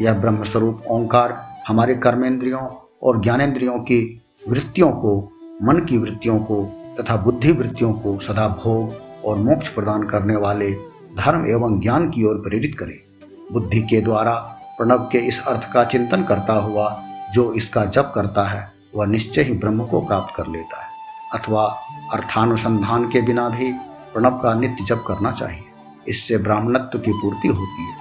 यह 0.00 0.14
ब्रह्म 0.14 0.42
स्वरूप 0.42 0.82
ओंकार 0.90 1.58
हमारे 1.68 1.94
कर्मेंद्रियों 1.94 2.68
और 3.02 3.22
ज्ञानेन्द्रियों 3.22 3.78
की 3.78 4.22
वृत्तियों 4.48 4.90
को, 4.90 5.32
मन 5.62 5.86
की 5.88 5.98
वृत्तियों 5.98 6.38
को 6.38 6.80
तथा 7.00 7.16
बुद्धि 7.16 7.52
वृत्तियों 7.52 7.92
को 7.92 8.18
सदा 8.18 8.48
भोग 8.48 8.94
और 9.24 9.36
मोक्ष 9.36 9.68
प्रदान 9.68 10.02
करने 10.02 10.36
वाले 10.36 10.70
धर्म 11.14 11.46
एवं 11.46 11.80
ज्ञान 11.80 12.10
की 12.10 12.24
ओर 12.24 12.34
प्रेरित 12.34 12.76
करे। 12.78 13.04
बुद्धि 13.52 13.80
के 13.80 14.00
द्वारा 14.00 14.34
प्रणव 14.78 15.08
के 15.12 15.18
इस 15.18 15.46
अर्थ 15.46 15.72
का 15.72 15.84
चिंतन 15.84 16.24
करता 16.24 16.52
हुआ 16.52 17.02
जो 17.34 17.52
इसका 17.52 17.84
जप 17.84 18.12
करता 18.14 18.44
है, 18.44 18.72
वह 18.96 19.06
निश्चय 19.06 19.42
ही 19.42 19.52
ब्रह्म 19.52 19.86
को 19.86 20.00
प्राप्त 20.00 20.34
कर 20.36 20.46
लेता 20.46 20.80
है। 20.80 20.88
अथवा 21.32 21.64
अर्थानुसंधान 22.12 23.08
के 23.08 23.20
बिना 23.20 23.48
भी 23.48 23.74
प्रणव 24.14 24.30
का 24.30 24.54
नित्य 24.54 24.84
जप 24.84 25.04
करना 25.06 25.32
चाहिए। 25.32 25.62
इससे 26.08 26.38
ब्राह्मणत्व 26.38 26.98
की 26.98 27.12
पूर्ति 27.12 27.48
होती 27.48 27.82
है। 27.82 27.96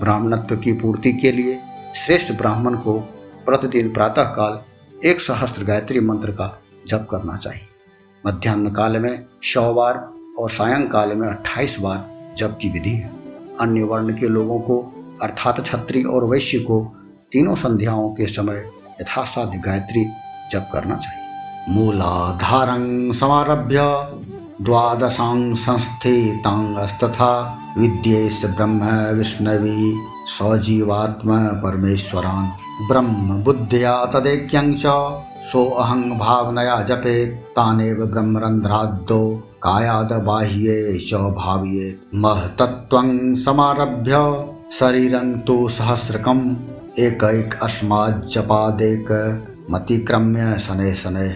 ब्राह्मणत्व 0.00 0.56
की 0.56 0.72
पूर्ति 0.72 1.12
के 1.12 1.32
लिए 1.32 1.60
श्रेष्ठ 1.96 2.32
ब्राह्मण 2.32 2.74
को 2.74 2.92
प्रतिदिन 3.46 3.92
प्रातः 3.92 4.24
काल 4.24 4.60
एक 5.04 5.20
सहस्त्र 5.20 5.64
गायत्री 5.64 6.00
मंत्र 6.00 6.30
का 6.30 6.62
जप 6.86 7.08
करना 7.10 7.36
चाहिए। 7.36 7.68
मध्यान्ह 8.26 8.70
काल 8.70 8.98
में 8.98 9.24
सौ 9.42 9.74
बार 9.74 10.10
और 10.38 10.50
सायंकाल 10.50 11.14
में 11.14 11.28
अट्ठाईस 11.28 11.76
बार 11.80 12.10
जप 12.36 12.58
की 12.60 12.68
विधि 12.68 12.90
है। 12.90 13.10
अन्य 13.60 13.82
वर्ण 13.82 14.16
के 14.16 14.28
लोगों 14.28 14.60
को, 14.60 14.94
अर्थात 15.22 15.66
छत्री 15.66 16.04
और 16.04 16.24
वैश्य 16.24 16.58
को, 16.58 16.96
तीनों 17.32 17.54
संध्याओं 17.54 18.10
के 18.10 18.26
समय 18.26 18.70
यथासाध्य 19.00 19.58
गायत्री 19.58 20.04
जप 20.52 20.70
करना 20.72 20.96
चाहिए। 20.96 21.24
मूलाधारं 21.68 23.12
समारभ्य 23.12 23.78
द्वादशां 24.62 25.54
संस्थितांगस्तथा 25.54 27.58
विद्येश 27.78 28.44
ब्रह्म 28.44 29.16
विष्णवी 29.16 29.94
सजीवात्म 30.26 31.46
परमेश्वरान्। 31.46 32.88
ब्रह्म 32.88 33.42
बुद्धिया 33.42 34.04
तदेक्यं 34.04 34.74
च 34.74 34.82
सोऽहं 35.52 36.18
भावनया 36.18 36.82
जपे 36.82 37.26
तानेव 37.26 37.96
ब्रह्मरन्ध्राद्दो 37.96 39.50
कायाद 39.62 40.12
बाह्ये 40.12 41.06
च 41.10 41.14
भाव्येत्। 41.14 42.14
महतत्त्वं 42.14 43.34
समारभ्य 43.34 44.44
शरीरं 44.78 45.38
तु 45.38 45.68
सहस्रकम्, 45.68 46.56
एकैक 46.98 47.58
अस्मात् 47.62 48.26
जपादेक 48.26 49.42
मतिक्रम्य 49.70 50.58
शनैः 50.58 50.94
शनैः। 50.94 51.34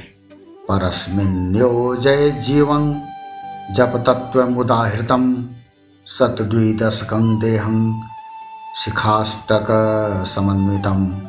परस्मिन्योजय 0.68 2.30
जीवं 2.30 3.11
जपतत्त्वमुदाहृतं 3.72 5.44
शतद्विदशकं 6.06 7.38
देहं 7.38 8.00
शिखाष्टकसमन्वितं 8.84 11.20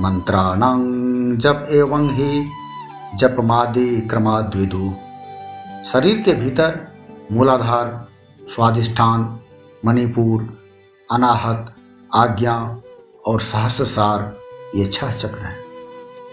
मन्त्राणां 0.00 1.38
जप 1.38 1.66
एवं 1.70 2.10
ही 2.10 2.48
जपमादि 3.14 4.00
क्रमाद्विदु 4.00 4.92
शरीर 5.92 6.22
के 6.22 6.32
भीतर 6.32 6.94
मूलाधार, 7.32 8.08
स्वादिष्ठान, 8.48 9.40
मणिपुर, 9.84 10.58
अनाहत, 11.12 11.74
आज्ञा 12.14 12.78
और 13.26 13.40
सहस्रसार 13.40 14.36
ये 14.74 14.86
छह 14.86 15.12
चक्र 15.12 15.38
हैं। 15.38 15.56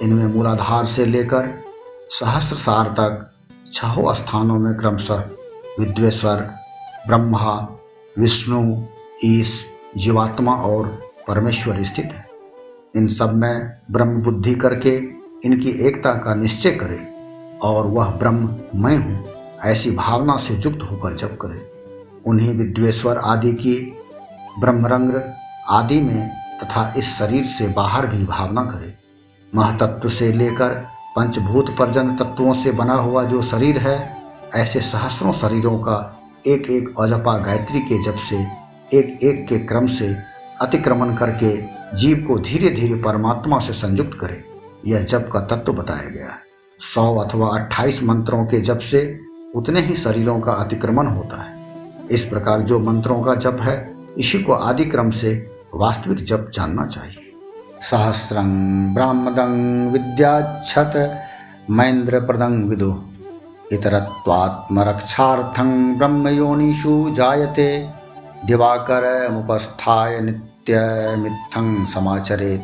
इनमें 0.02 0.26
मूलाधार 0.26 0.86
से 0.86 1.06
लेकर 1.06 1.64
सहस्रसार 2.10 2.88
तक 2.88 3.31
छहों 3.74 4.14
स्थानों 4.14 4.56
में 4.56 4.74
क्रमशः 4.76 5.24
विद्वेश्वर, 5.80 6.36
ब्रह्मा, 7.08 7.78
विष्णु, 8.20 8.84
ईश, 9.26 9.66
जीवात्मा 9.98 10.56
और 10.56 10.88
परमेश्वर 11.28 11.84
स्थित 11.84 12.06
है। 12.06 12.26
इन 12.96 13.08
सब 13.08 13.36
में 13.36 13.78
ब्रह्म 13.92 14.22
बुद्धि 14.22 14.56
करके 14.56 14.96
इनकी 15.46 15.70
एकता 15.88 16.14
का 16.14 16.36
निश्चय 16.36 16.72
करे 16.72 17.08
और 17.62 17.88
वह 17.88 18.10
ब्रह्म 18.10 18.56
मैं 18.76 18.98
हूँ, 18.98 19.26
ऐसी 19.64 19.92
भावना 19.92 20.38
से 20.38 20.54
युक्त 20.54 20.82
होकर 20.92 21.16
जप 21.16 21.38
करे। 21.42 21.72
उन्हीं 22.26 22.54
विद्वेश्वर 22.54 23.18
आदि 23.18 23.54
की 23.54 23.94
ब्रह्मरंग 24.60 25.22
आदि 25.70 26.02
में 26.02 26.30
तथा 26.64 26.94
इस 26.98 27.18
शरीर 27.18 27.46
से 27.46 27.68
बाहर 27.68 28.08
भी 28.08 28.26
भावना 28.26 28.64
करे। 28.64 28.94
महतत्व 29.56 30.10
से 30.10 30.32
लेकर 30.32 30.84
पंचभूत 31.16 31.70
पर्जन 31.70 32.16
तत्वों 32.16 32.54
से 32.54 32.72
बना 32.72 32.94
हुआ 32.94 33.24
जो 33.24 33.42
शरीर 33.44 33.78
है, 33.78 34.18
ऐसे 34.56 34.82
सहस्रों 34.82 35.34
शरीरों 35.34 35.78
का 35.78 36.22
एक 36.48 36.70
एक 36.70 36.94
अजपा 37.00 37.38
गायत्री 37.38 37.80
के 37.80 38.04
जप 38.04 38.16
से 38.16 38.38
एक 38.98 39.20
एक 39.24 39.48
के 39.48 39.60
क्रम 39.60 39.88
से 39.88 40.16
अतिक्रमण 40.62 41.16
करके 41.16 41.58
जीव 41.98 42.26
को 42.28 42.40
धीरे 42.40 42.70
धीरे 42.70 42.96
परमात्मा 42.96 43.60
से 43.60 43.74
संयुक्त 43.74 44.18
करे। 44.22 44.44
यह 44.88 45.04
जप 45.04 45.30
का 45.34 45.40
तत्व 45.40 45.74
बताया 45.74 46.10
गया 46.10 46.26
है। 46.26 46.40
सौ 46.80 47.16
अथवा 47.16 47.60
अट्ठाईस 47.60 48.04
मंत्रों 48.04 48.46
के 48.46 48.62
जप 48.62 48.80
से 48.80 49.20
उतने 49.56 49.82
ही 49.82 49.96
शरीरों 49.96 50.40
का 50.40 50.52
अतिक्रमण 50.52 51.08
होता 51.08 51.42
है। 51.44 51.66
इस 52.12 52.22
प्रकार 52.22 52.62
जो 52.62 52.80
मंत्रों 52.80 53.22
का 53.24 53.36
जप 53.36 53.58
है, 53.62 53.96
इसी 54.18 54.44
को 54.44 54.54
आदि 54.54 54.86
क्रम 54.86 55.12
से 55.12 55.52
वास्तविक 55.76 56.26
जप 56.26 56.52
जानना 56.54 56.86
चाहिए। 56.86 57.21
सहस्रं 57.82 58.50
ब्राह्मदं 58.94 59.54
विद्याच्छत 59.92 60.94
मैन्द्रप्रदं 61.70 62.56
विदु। 62.70 62.90
इतरत्वात्मरक्षार्थं 63.72 65.70
ब्रह्मयोनिषु 65.98 66.94
जायते। 67.16 67.68
दिवाकरमुपस्थाय 68.46 70.20
नित्यमित्थं 70.22 71.86
समाचरेत। 71.86 72.64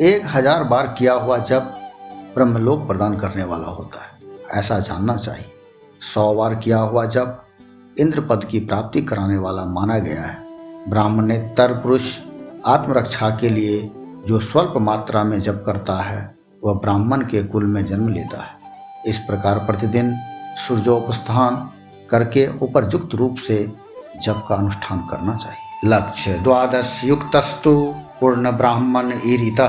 एक 0.00 0.22
हज़ार 0.26 0.64
बार 0.64 0.86
किया 0.98 1.12
हुआ 1.14 1.38
जब 1.44 1.62
ब्रह्मलोक 2.34 2.86
प्रदान 2.86 3.16
करने 3.18 3.44
वाला 3.44 3.68
होता 3.68 3.98
है। 4.00 4.10
ऐसा 4.58 4.78
जानना 4.80 5.16
चाहिए। 5.16 5.50
सौ 6.14 6.32
बार 6.34 6.54
किया 6.54 6.78
हुआ 6.80 7.04
जब 7.06 7.26
इंद्र 7.96 8.20
पद 8.20 8.44
की 8.44 8.60
प्राप्ति 8.60 9.00
कराने 9.02 9.38
वाला 9.38 9.64
माना 9.68 9.98
गया 9.98 10.22
है। 10.22 10.36
ब्राह्मणेतर 10.88 11.72
पुरुष 11.72 12.04
आत्मरक्षा 12.66 13.30
के 13.30 13.48
लिए 13.48 13.80
जो 14.26 14.40
स्वल्प 14.40 14.74
मात्रा 14.76 15.24
में 15.24 15.40
जप 15.40 15.62
करता 15.66 15.94
है, 16.02 16.34
वह 16.64 16.74
ब्राह्मण 16.74 17.22
के 17.22 17.42
कुल 17.42 17.64
में 17.64 17.86
जन्म 17.86 18.08
लेता 18.08 18.42
है। 18.42 18.58
इस 19.06 19.18
प्रकार 19.18 19.58
प्रतिदिन 19.58 20.12
सूर्योपस्थान 20.68 21.56
करके 22.10 22.46
उपरयुक्त 22.62 23.14
रूप 23.14 23.36
से 23.38 23.72
जप 24.22 24.44
का 24.48 24.54
अनुष्ठान 24.54 24.98
करना 25.10 25.34
चाहिए। 25.34 25.88
लक्ष्य 25.88 26.38
द्वादश 26.38 27.00
युक्तस्तु 27.04 27.94
पूर्ण 28.20 28.50
ब्राह्मण 28.50 29.12
ईरित 29.26 29.60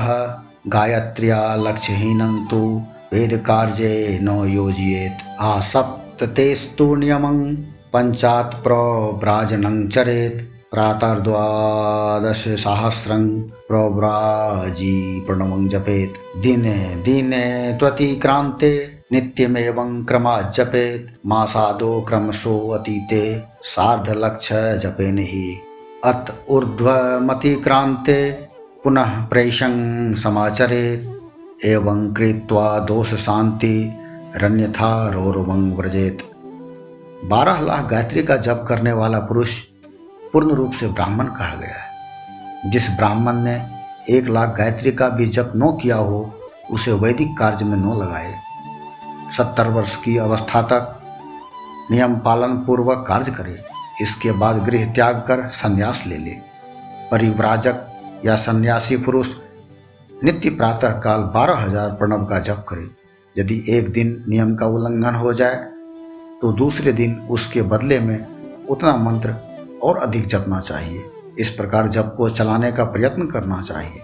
गायत्रिया 0.66 1.54
लक्ष्यहीन 1.54 2.46
तो 2.50 2.82
वेद 3.12 3.36
कार्य 3.46 4.18
न 4.22 4.28
योजिएत 4.48 5.18
आ 5.40 5.60
सप्तेस्तु 5.60 6.94
नियमं, 6.94 7.54
पंचात 7.92 8.60
प्रव्राजनं 8.64 9.88
चरेत। 9.88 10.48
प्रातर्द्वादशसहस्रं 10.72 13.40
प्रव्राजी 13.40 15.20
प्रणवं 15.20 15.68
जपेत्। 15.68 16.42
दिने 16.42 17.02
दिने 17.04 17.76
त्वतिक्रान्ते, 17.78 18.88
नित्यमेवं 19.12 20.04
क्रमात् 20.04 20.54
जपेत् 20.54 21.26
मासादो 21.26 22.00
क्रमशो 22.00 22.68
अतीते, 22.68 23.42
सार्धलक्ष 23.62 24.52
जपेन 24.52 25.18
हि 25.18 25.58
अत 26.04 26.44
ऊर्ध्वमतिक्रान्ते, 26.48 28.38
पुनः 28.84 29.26
प्रेषं 29.26 30.14
समाचरेत्। 30.14 31.66
एवं 31.66 32.14
कृत्वा 32.14 32.78
दोष 32.78 33.14
शांति 33.14 33.92
रण्यथा 34.36 35.08
रोरवंग 35.08 35.72
व्रजेत। 35.72 36.18
बारह 37.24 37.60
लाख 37.60 37.90
गायत्री 37.90 38.22
का 38.22 38.36
जप 38.36 38.64
करने 38.68 38.92
वाला 38.92 39.18
पुरुष 39.18 39.58
पूर्ण 40.32 40.54
रूप 40.54 40.72
से 40.72 40.88
ब्राह्मण 40.88 41.26
कहा 41.28 41.54
गया 41.54 41.74
है। 41.74 42.70
जिस 42.70 42.88
ब्राह्मण 42.90 43.36
ने 43.38 43.60
एक 44.10 44.28
लाख 44.28 44.56
गायत्री 44.56 44.92
का 44.92 45.08
भी 45.08 45.26
जप 45.28 45.52
न 45.56 45.76
किया 45.82 45.96
हो, 45.96 46.32
उसे 46.70 46.92
वैदिक 46.94 47.36
कार्य 47.38 47.64
में 47.64 47.76
न 47.76 47.92
लगाए। 47.98 48.34
सत्तर 49.36 49.68
वर्ष 49.68 49.96
की 49.96 50.16
अवस्था 50.18 50.62
तक 50.62 50.98
नियम 51.90 52.14
पालन 52.16 52.56
पूर्वक 52.58 53.04
कार्य 53.08 53.32
करे, 53.32 53.58
इसके 54.02 54.32
बाद 54.32 54.62
गृह 54.64 54.92
त्याग 54.92 55.24
कर 55.28 55.48
संन्यास 55.52 56.02
ले 56.06 56.18
ले। 56.18 56.36
परिव्राजक 57.10 57.86
या 58.24 58.36
सन्यासी 58.38 58.96
पुरुष 58.96 59.34
नित्य 60.24 60.50
प्रातः 60.50 60.98
काल 61.00 61.22
बारह 61.34 61.56
हज़ार 61.56 61.90
प्रणव 61.90 62.24
का 62.24 62.38
जप 62.40 62.64
करे। 62.68 62.88
यदि 63.36 63.64
एक 63.68 63.92
दिन 63.92 64.24
नियम 64.28 64.54
का 64.56 64.66
उल्लंघन 64.66 65.14
हो 65.14 65.32
जाए 65.32 65.56
तो 66.42 66.52
दूसरे 66.52 66.92
दिन 66.92 67.20
उसके 67.30 67.62
बदले 67.64 67.98
में 68.00 68.66
उतना 68.66 68.96
मंत्र 68.96 69.34
और 69.82 69.98
अधिक 69.98 70.26
जपना 70.26 70.60
चाहिए। 70.60 71.04
इस 71.38 71.50
प्रकार 71.50 71.88
जप 71.88 72.14
को 72.16 72.28
चलाने 72.30 72.72
का 72.72 72.84
प्रयत्न 72.84 73.26
करना 73.26 73.60
चाहिए। 73.60 74.02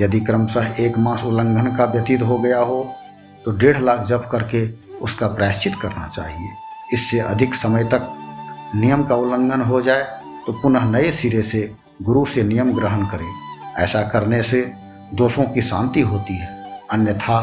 यदि 0.00 0.20
क्रमशः 0.20 0.74
एक 0.76 0.98
मास 0.98 1.24
उल्लंघन 1.24 1.76
का 1.76 1.84
व्यतीत 1.84 2.22
हो 2.22 2.38
गया 2.38 2.58
हो 2.60 2.84
तो 3.44 3.52
डेढ़ 3.52 3.78
लाख 3.78 4.04
जप 4.06 4.28
करके 4.32 4.68
उसका 4.98 5.26
प्रायश्चित 5.26 5.74
करना 5.82 6.08
चाहिए। 6.08 6.48
इससे 6.92 7.18
अधिक 7.20 7.54
समय 7.54 7.84
तक 7.84 8.10
नियम 8.74 9.04
का 9.04 9.14
उल्लंघन 9.14 9.60
हो 9.60 9.80
जाए 9.82 10.02
तो 10.46 10.52
पुनः 10.52 10.84
नए 10.84 11.10
सिरे 11.12 11.42
से 11.42 11.74
गुरु 12.02 12.24
से 12.24 12.42
नियम 12.42 12.74
ग्रहण 12.74 13.06
करें। 13.06 13.28
ऐसा 13.76 14.02
करने 14.02 14.42
से 14.42 14.60
दोषों 15.14 15.44
की 15.44 15.62
शांति 15.62 16.00
होती 16.00 16.34
है। 16.34 16.48
अन्यथा 16.90 17.38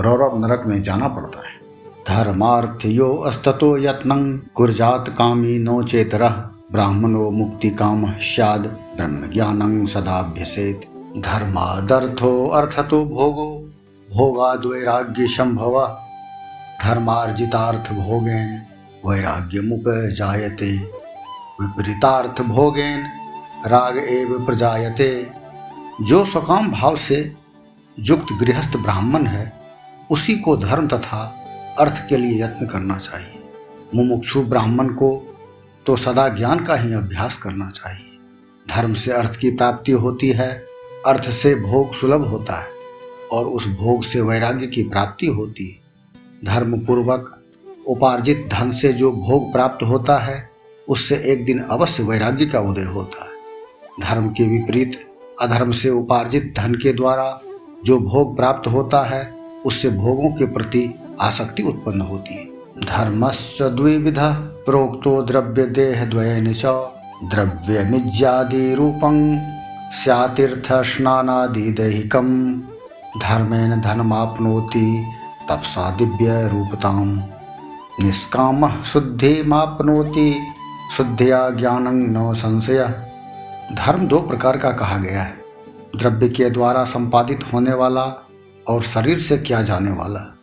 रौरव 0.00 0.38
नरक 0.38 0.62
में 0.66 0.82
जाना 0.82 1.08
पड़ता 1.08 1.48
है। 1.48 1.60
धर्मार्थ 2.08 2.86
यो 2.86 3.14
अस्ततो 3.16 3.76
यत्न 3.78 4.42
कुरजात 4.54 5.08
कामी 5.08 5.58
नो 5.58 5.82
चेतर। 5.82 6.51
ब्राह्मणो 6.72 7.30
मुक्ति 7.30 7.70
काम 7.70 8.12
सद 8.12 8.78
ब्रह्म 8.96 9.32
ज्ञानं 9.32 9.86
सदाभ्यसेत। 9.86 10.80
धर्मादर्थो 11.18 12.46
अर्थतो 12.46 13.04
भोगो 13.04 13.70
भोगाद्वैराग्य 14.10 15.26
संभव 15.28 15.98
धर्मार्जितार्थ 16.84 17.92
भोगेन 17.92 18.62
वैराग्य 19.06 19.60
मुक 19.60 20.14
जायते 20.16 20.78
विपरीतार्थ 21.60 22.42
भोगेन 22.42 23.04
राग 23.66 23.98
एव 23.98 24.46
प्रजायते। 24.46 25.30
जो 26.02 26.24
सकाम 26.24 26.70
भाव 26.70 26.96
से 26.96 27.34
युक्त 27.98 28.26
गृहस्थ 28.40 28.76
ब्राह्मण 28.76 29.26
है, 29.26 29.52
उसी 30.10 30.36
को 30.36 30.56
धर्म 30.56 30.88
तथा 30.88 31.44
अर्थ 31.78 32.08
के 32.08 32.16
लिए 32.16 32.44
यत्न 32.44 32.66
करना 32.66 32.98
चाहिए। 32.98 33.44
मुमुक्षु 33.94 34.42
ब्राह्मण 34.42 34.88
को 34.88 35.31
तो 35.86 35.96
सदा 35.96 36.28
ज्ञान 36.28 36.64
का 36.64 36.76
ही 36.76 36.92
अभ्यास 36.92 37.36
करना 37.36 37.70
चाहिए। 37.70 38.18
धर्म 38.68 38.94
से 38.94 39.12
अर्थ 39.12 39.36
की 39.36 39.50
प्राप्ति 39.50 39.92
होती 39.92 40.30
है, 40.30 40.66
अर्थ 41.06 41.30
से 41.30 41.54
भोग 41.54 41.94
सुलभ 41.94 42.28
होता 42.28 42.54
है, 42.54 42.68
और 43.32 43.46
उस 43.46 43.66
भोग 43.66 44.04
से 44.04 44.20
वैराग्य 44.20 44.66
की 44.66 44.82
प्राप्ति 44.82 45.26
होती 45.26 45.66
है। 45.66 45.82
धर्म 46.44 46.78
पूर्वक 46.78 47.42
उपार्जित 47.86 48.48
धन 48.52 48.70
से 48.70 48.92
जो 48.92 49.12
भोग 49.12 49.52
प्राप्त 49.52 49.84
होता 49.84 50.18
है, 50.18 50.50
उससे 50.88 51.16
एक 51.16 51.44
दिन 51.44 51.58
अवश्य 51.58 52.02
वैराग्य 52.02 52.46
का 52.46 52.60
उदय 52.60 52.82
होता 52.82 53.24
है। 53.24 53.30
धर्म 54.00 54.28
के 54.28 54.46
विपरीत 54.46 55.08
अधर्म 55.40 55.70
से 55.70 55.90
उपार्जित 55.90 56.54
धन 56.56 56.74
के 56.74 56.92
द्वारा 56.92 57.40
जो 57.84 57.98
भोग 57.98 58.36
प्राप्त 58.36 58.68
होता 58.68 59.02
है, 59.02 59.34
उससे 59.66 59.90
भोगों 59.90 60.30
के 60.30 60.46
प्रति 60.46 60.94
आसक्ति 61.20 61.62
उत्पन्न 61.62 62.00
होती 62.00 62.34
है। 62.34 62.51
धर्मस्य 62.84 63.70
द्विविध 63.70 64.18
प्रोक्तो 64.66 65.22
द्रव्य 65.22 65.66
देह 65.66 66.04
द्वयन 66.04 66.52
च 66.52 66.62
द्रव्य 67.24 67.84
मिज्यादि 67.84 68.74
रूपं 68.74 69.38
स्यातीर्थ 69.92 70.72
स्नानादि 70.72 71.70
दैहिकम 71.70 72.54
धर्मेण 73.18 73.80
धनमाप्नोति 73.80 75.04
तपसा 75.48 75.90
दिव्य 75.90 76.48
रूपताम 76.48 77.22
निष्काम 78.00 78.82
शुद्धि 78.82 79.42
मापनोति 79.46 80.40
शुद्धिया 80.96 81.50
ज्ञान 81.50 81.88
न 81.88 82.34
संशय। 82.34 82.88
धर्म 83.72 84.06
दो 84.06 84.18
प्रकार 84.18 84.56
का 84.56 84.70
कहा 84.70 84.96
गया 84.96 85.22
है। 85.22 85.38
द्रव्य 85.96 86.28
के 86.28 86.50
द्वारा 86.50 86.84
संपादित 86.84 87.40
होने 87.52 87.74
वाला 87.74 88.26
और 88.68 88.82
शरीर 88.82 89.18
से 89.18 89.38
किया 89.38 89.62
जाने 89.62 89.90
वाला। 89.90 90.34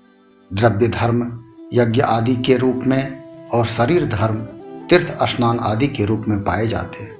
द्रव्य 0.53 0.87
धर्म 0.87 1.43
यज्ञ 1.73 2.01
आदि 2.01 2.35
के 2.35 2.57
रूप 2.57 2.81
में 2.87 3.23
और 3.49 3.65
शरीर 3.65 4.05
धर्म, 4.05 4.35
तीर्थ 4.89 5.23
स्नान 5.23 5.59
आदि 5.59 5.87
के 5.87 6.05
रूप 6.05 6.25
में 6.27 6.43
पाए 6.43 6.67
जाते 6.67 7.03
हैं। 7.03 7.17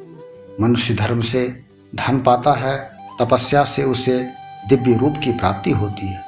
मनुष्य 0.62 0.94
धर्म 0.94 1.22
से 1.22 1.64
धन 1.96 2.20
पाता 2.20 2.54
है, 2.54 2.92
तपस्या 3.22 3.64
से 3.64 3.84
उसे 3.84 4.30
दिव्य 4.70 4.94
रूप 4.94 5.14
की 5.24 5.32
प्राप्ति 5.32 5.72
होती 5.72 6.08
है। 6.08 6.22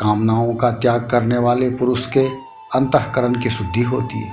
कामनाओं 0.00 0.54
का 0.54 0.70
त्याग 0.70 1.08
करने 1.10 1.38
वाले 1.38 1.70
पुरुष 1.70 2.06
के 2.06 2.28
अंतकरण 2.74 3.34
की 3.34 3.50
शुद्धि 3.50 3.82
होती 3.82 4.20
है। 4.20 4.32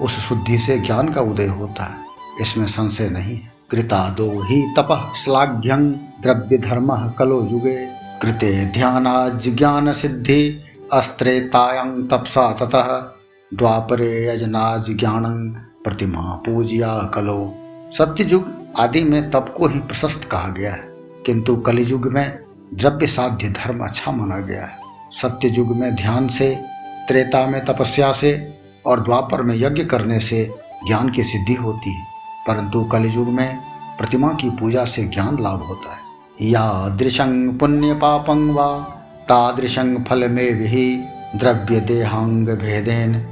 उस 0.00 0.28
शुद्धि 0.28 0.58
से 0.58 0.78
ज्ञान 0.78 1.08
का 1.08 1.20
उदय 1.20 1.46
होता 1.46 1.84
है। 1.84 1.96
इसमें 2.40 2.66
संशय 2.66 3.08
नहीं 3.08 3.36
है। 3.36 3.52
कृता 3.70 4.10
दो 4.10 4.42
ही 4.42 4.62
तप 4.62 5.12
श्लाघ्यं 5.24 5.92
द्रव्य 5.92 6.58
धर्म 6.58 7.12
कलो 7.18 7.48
युगे। 7.50 7.88
कृते 8.22 8.66
ध्यानाज 8.66 9.48
ज्ञान 9.48 9.92
सिद्धि 9.92 10.64
अस्त्रेतायं 10.92 12.08
तपसा 12.08 12.52
ततः 12.52 13.12
द्वापरे 13.58 14.28
यजनाज 14.28 14.98
ज्ञान 14.98 15.50
प्रतिमा 15.84 16.20
पूजिया 16.20 16.98
कलो। 17.14 17.54
सत्ययुग 17.98 18.52
आदि 18.78 19.04
में 19.04 19.30
तप 19.30 19.54
को 19.58 19.66
ही 19.66 19.78
प्रशस्त 19.78 20.24
कहा 20.24 20.48
गया 20.48 20.72
है। 20.72 20.88
किंतु 21.26 21.56
कलियुग 21.56 22.06
में 22.06 22.38
द्रव्य 22.74 23.06
साध्य 23.06 23.48
धर्म 23.48 23.84
अच्छा 23.84 24.12
माना 24.12 24.38
गया 24.38 24.64
है। 24.64 24.78
सत्य 25.22 25.48
युग 25.48 25.76
में 25.76 25.94
ध्यान 25.94 26.28
से, 26.28 26.62
त्रेता 27.08 27.46
में 27.46 27.64
तपस्या 27.64 28.12
से 28.12 28.60
और 28.86 29.00
द्वापर 29.00 29.42
में 29.42 29.56
यज्ञ 29.56 29.84
करने 29.84 30.20
से 30.20 30.54
ज्ञान 30.86 31.10
की 31.10 31.22
सिद्धि 31.22 31.54
होती 31.54 31.90
है। 31.90 32.04
परंतु 32.48 32.84
कलियुग 32.84 33.28
में 33.28 33.58
प्रतिमा 33.98 34.28
की 34.28 34.50
पूजा 34.50 34.84
से 34.84 35.04
ज्ञान 35.04 35.42
लाभ 35.42 35.62
होता 35.62 35.92
है। 35.92 36.00
या 36.42 36.88
दृशंग 36.88 37.58
पुण्य 37.58 37.94
पापंग 37.94 38.50
वा 38.50 38.96
तादृशं 39.30 40.04
फलमेभिः 40.04 41.80
देहांग 41.80 42.48
भेदेन 42.48 43.26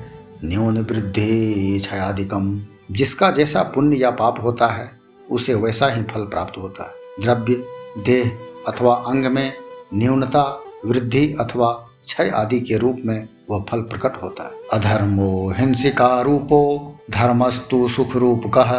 न्यून 0.45 0.79
वृद्धि 0.79 1.81
छयादिकम 1.85 2.61
जिसका 2.91 3.31
जैसा 3.31 3.63
पुण्य 3.63 3.97
या 3.97 4.11
पाप 4.11 4.43
होता 4.43 4.67
है, 4.67 4.91
उसे 5.31 5.55
वैसा 5.55 5.89
ही 5.89 6.03
फल 6.03 6.21
प्राप्त 6.21 6.59
होता 6.59 6.83
है। 6.83 6.91
द्रव्य, 7.23 7.65
देह 8.05 8.39
अथवा 8.69 8.95
अंग 8.95 9.25
में 9.25 9.53
न्यूनता, 9.95 10.65
वृद्धि 10.87 11.37
अथवा 11.41 11.73
क्षय 12.07 12.29
आदि 12.29 12.61
के 12.61 12.77
रूप 12.77 13.03
में 13.05 13.29
वह 13.51 13.65
फल 13.69 13.81
प्रकट 13.81 14.23
होता 14.23 14.43
है। 14.43 14.81
अधर्मो 14.81 15.55
हिंसिका 15.59 16.21
रूपो, 16.21 16.95
धर्मस्तु 17.11 17.89
सुख 17.89 18.17
रूप 18.17 18.43
कह 18.47 18.71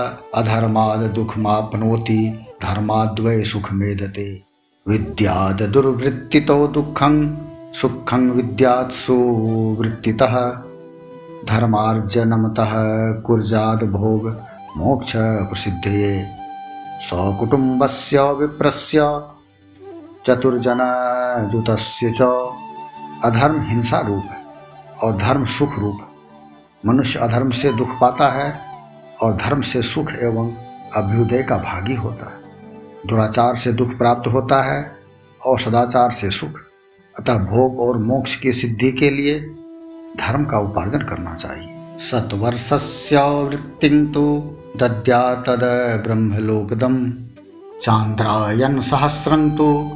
अधर्माद 0.42 1.00
दुख 1.00 1.38
मापनोति, 1.38 2.46
धर्माद्वय 2.62 3.44
सुख 3.44 3.74
मेदते। 3.74 4.49
विद्याद 4.90 5.62
दुर्वृत्तितो 5.62 6.68
दुःखं, 6.68 7.38
सुखं 7.74 8.30
विद्यात् 8.30 8.92
सुवृत्तितः। 8.92 10.52
धर्मार्जनमतः 11.50 12.72
कुर्जाद 13.22 13.84
भोग, 13.84 14.30
मोक्ष 14.78 15.14
प्रसिद्धये। 15.16 16.28
सकुटुम्बस्य 17.02 18.22
विप्रस्य, 18.22 19.22
चतुर्जनयुतस्य 20.28 22.14
च। 22.22 22.22
अधर्म 23.24 23.62
हिंसा 23.62 24.00
रूप 24.00 24.24
और 25.04 25.18
धर्म 25.18 25.46
सुख 25.46 25.80
रूप। 25.80 25.98
मनुष्य 26.86 27.20
अधर्म 27.20 27.50
से 27.50 27.74
दुख 27.74 27.90
पाता 28.02 28.30
है 28.30 28.60
और 29.22 29.34
धर्म 29.34 29.62
से 29.62 29.82
सुख 29.82 30.12
एवं 30.12 30.52
अभ्युदय 30.96 31.44
का 31.44 31.58
भागी 31.58 31.96
होता 31.96 32.30
है। 32.30 32.39
दुराचार 33.08 33.56
से 33.56 33.74
दुख 33.74 33.98
प्राप्त 33.98 34.28
होता 34.28 34.64
है 34.64 34.96
और 35.46 35.60
सदाचार 35.60 36.12
से 36.12 36.32
सुख। 36.32 36.50
अतः 37.20 37.34
भोग 37.34 37.80
और 37.80 37.98
मोक्ष 37.98 38.36
की 38.36 38.54
सिद्धि 38.54 38.92
के 38.92 39.10
लिए 39.10 39.56
धर्म 40.18 40.46
का 40.46 40.60
उपार्जन 40.60 41.00
करना 41.00 41.36
चाहिए। 41.36 42.00
सत्वर्षस्य 42.00 43.44
वृत्ति 43.44 43.90
तो 43.90 44.58
दद्या 44.78 45.36
तद 45.36 45.60
ब्रह्मलोकदम। 46.04 47.14
चांद्रायन 47.84 48.82
सहस्रं 48.82 49.52
तो 49.52 49.92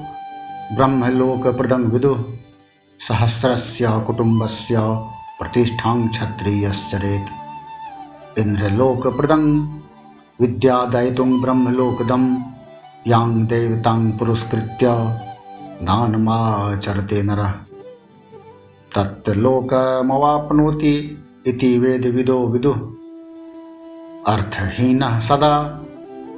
ब्रह्मलोकप्रदं 0.75 1.83
विदु। 1.83 2.25
सहस्रस्य 2.99 4.03
कुटुम्बस्य 4.07 4.75
प्रतिष्ठां 5.39 6.07
क्षत्रियश्चरेत् 6.07 8.39
इन्द्रलोकप्रदं 8.39 9.67
विद्यादयितुं 10.41 11.41
ब्रह्मलोकदं 11.41 12.52
यां 13.07 13.45
देवतां 13.45 14.11
पुरस्कृत्य 14.11 14.87
दानमाचरते 15.81 17.23
नरः। 17.23 17.51
तत्लोकमवाप्नोति 18.95 21.17
इति 21.47 21.79
वेदविदो 21.79 22.47
विदुः। 22.47 22.75
अर्थहीनः 24.33 25.19
सदा 25.19 25.79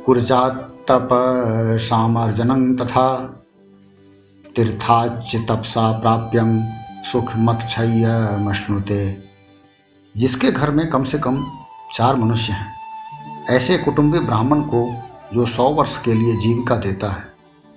कुर्जात्तपसामार्जनं 0.06 2.76
तथा 2.76 3.16
तीर्थाच 4.56 5.36
तपसा 5.50 6.00
प्राप्यम 6.00 6.64
सुख 7.12 7.32
मक्षयमश्नुते 7.38 9.18
जिसके 10.18 10.52
घर 10.52 10.72
में 10.72 10.90
कम 10.90 11.04
से 11.04 11.20
कम 11.20 11.46
चार 11.94 12.16
मनुष्य 12.16 12.54
हैं। 12.54 12.68
ऐसे 13.50 13.78
कुटुंबी 13.78 14.20
ब्राह्मण 14.20 14.62
को 14.62 15.05
जो 15.36 15.46
सौ 15.46 15.64
वर्ष 15.70 15.98
के 15.98 16.14
लिए 16.14 16.36
जीविका 16.38 16.76
देता 16.76 17.08
है, 17.10 17.24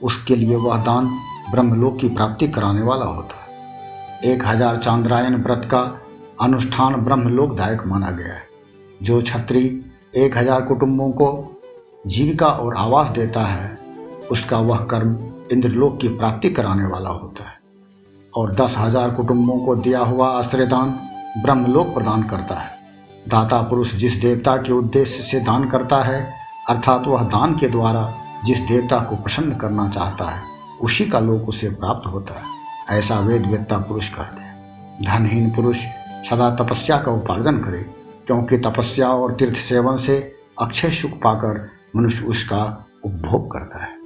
उसके 0.02 0.36
लिए 0.36 0.56
वह 0.56 0.76
दान 0.76 1.06
ब्रह्मलोक 1.50 1.98
की 1.98 2.08
प्राप्ति 2.08 2.48
कराने 2.48 2.82
वाला 2.82 3.04
होता 3.04 3.36
है। 3.36 4.32
एक 4.32 4.46
हज़ार 4.46 4.76
चांद्रायन 4.76 5.36
व्रत 5.36 5.64
का 5.64 5.80
अनुष्ठान 6.40 6.94
ब्रह्मलोकदायक 6.94 7.82
माना 7.86 8.10
गया 8.10 8.34
है, 8.34 8.46
जो 9.02 9.20
छत्री 9.22 9.64
एक 10.16 10.36
हज़ार 10.36 10.62
कुटुंबों 10.62 11.10
को 11.12 11.30
जीविका 12.06 12.46
और 12.46 12.76
आवास 12.76 13.08
देता 13.08 13.44
है, 13.44 13.78
उसका 14.30 14.58
वह 14.60 14.86
कर्म 14.86 15.18
इंद्रलोक 15.52 16.00
की 16.00 16.08
प्राप्ति 16.08 16.50
कराने 16.50 16.86
वाला 16.86 17.10
होता 17.10 17.44
है। 17.44 17.56
और 18.32 18.54
दस 18.54 18.74
हज़ार 18.78 19.10
कुटुंबों 19.10 19.58
को 19.58 19.76
दिया 19.76 20.00
हुआ 20.00 20.28
आश्रयदान 20.28 20.98
ब्रह्मलोक 21.42 21.94
प्रदान 21.94 22.22
करता 22.22 22.54
है। 22.54 22.70
दाता 23.28 23.62
पुरुष 23.62 23.94
जिस 23.94 24.20
देवता 24.20 24.56
के 24.56 24.72
उद्देश्य 24.72 25.22
से 25.22 25.40
दान 25.40 25.68
करता 25.68 26.02
है 26.02 26.37
अर्थात 26.68 27.06
वह 27.06 27.22
दान 27.22 27.56
के 27.56 27.68
द्वारा 27.68 28.14
जिस 28.44 28.60
देवता 28.60 28.98
को 28.98 29.16
प्रसन्न 29.16 29.54
करना 29.54 29.88
चाहता 29.88 30.30
है, 30.30 30.42
उसी 30.82 31.04
का 31.04 31.20
लोक 31.20 31.48
उसे 31.48 31.70
प्राप्त 31.70 32.06
होता 32.06 32.34
है। 32.34 32.98
ऐसा 32.98 33.20
वेद 33.20 33.46
वेदता 33.46 33.78
पुरुष 33.78 34.08
कहते 34.08 34.40
हैं। 34.40 34.56
धनहीन 35.04 35.50
पुरुष 35.50 35.76
सदा 36.30 36.50
तपस्या 36.50 36.96
का 36.96 37.12
उपार्जन 37.12 37.58
करे, 37.58 37.78
क्योंकि 38.26 38.58
तपस्या 38.58 39.08
और 39.08 39.32
तीर्थ 39.32 39.56
सेवन 39.56 39.96
से 39.96 40.32
अक्षय 40.60 40.90
सुख 40.90 41.10
पाकर 41.10 41.68
मनुष्य 41.96 42.24
उसका 42.24 42.86
उपभोग 43.04 43.52
करता 43.52 43.84
है। 43.84 43.98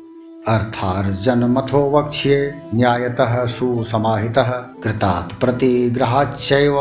अर्थार्जनमथो 0.48 1.98
वक्ष्ये 1.98 2.62
न्यायतः 2.74 3.46
सुसमाहितः 3.46 4.50
कृतात् 4.82 5.40
प्रतिग्रहाच्चैव 5.40 6.76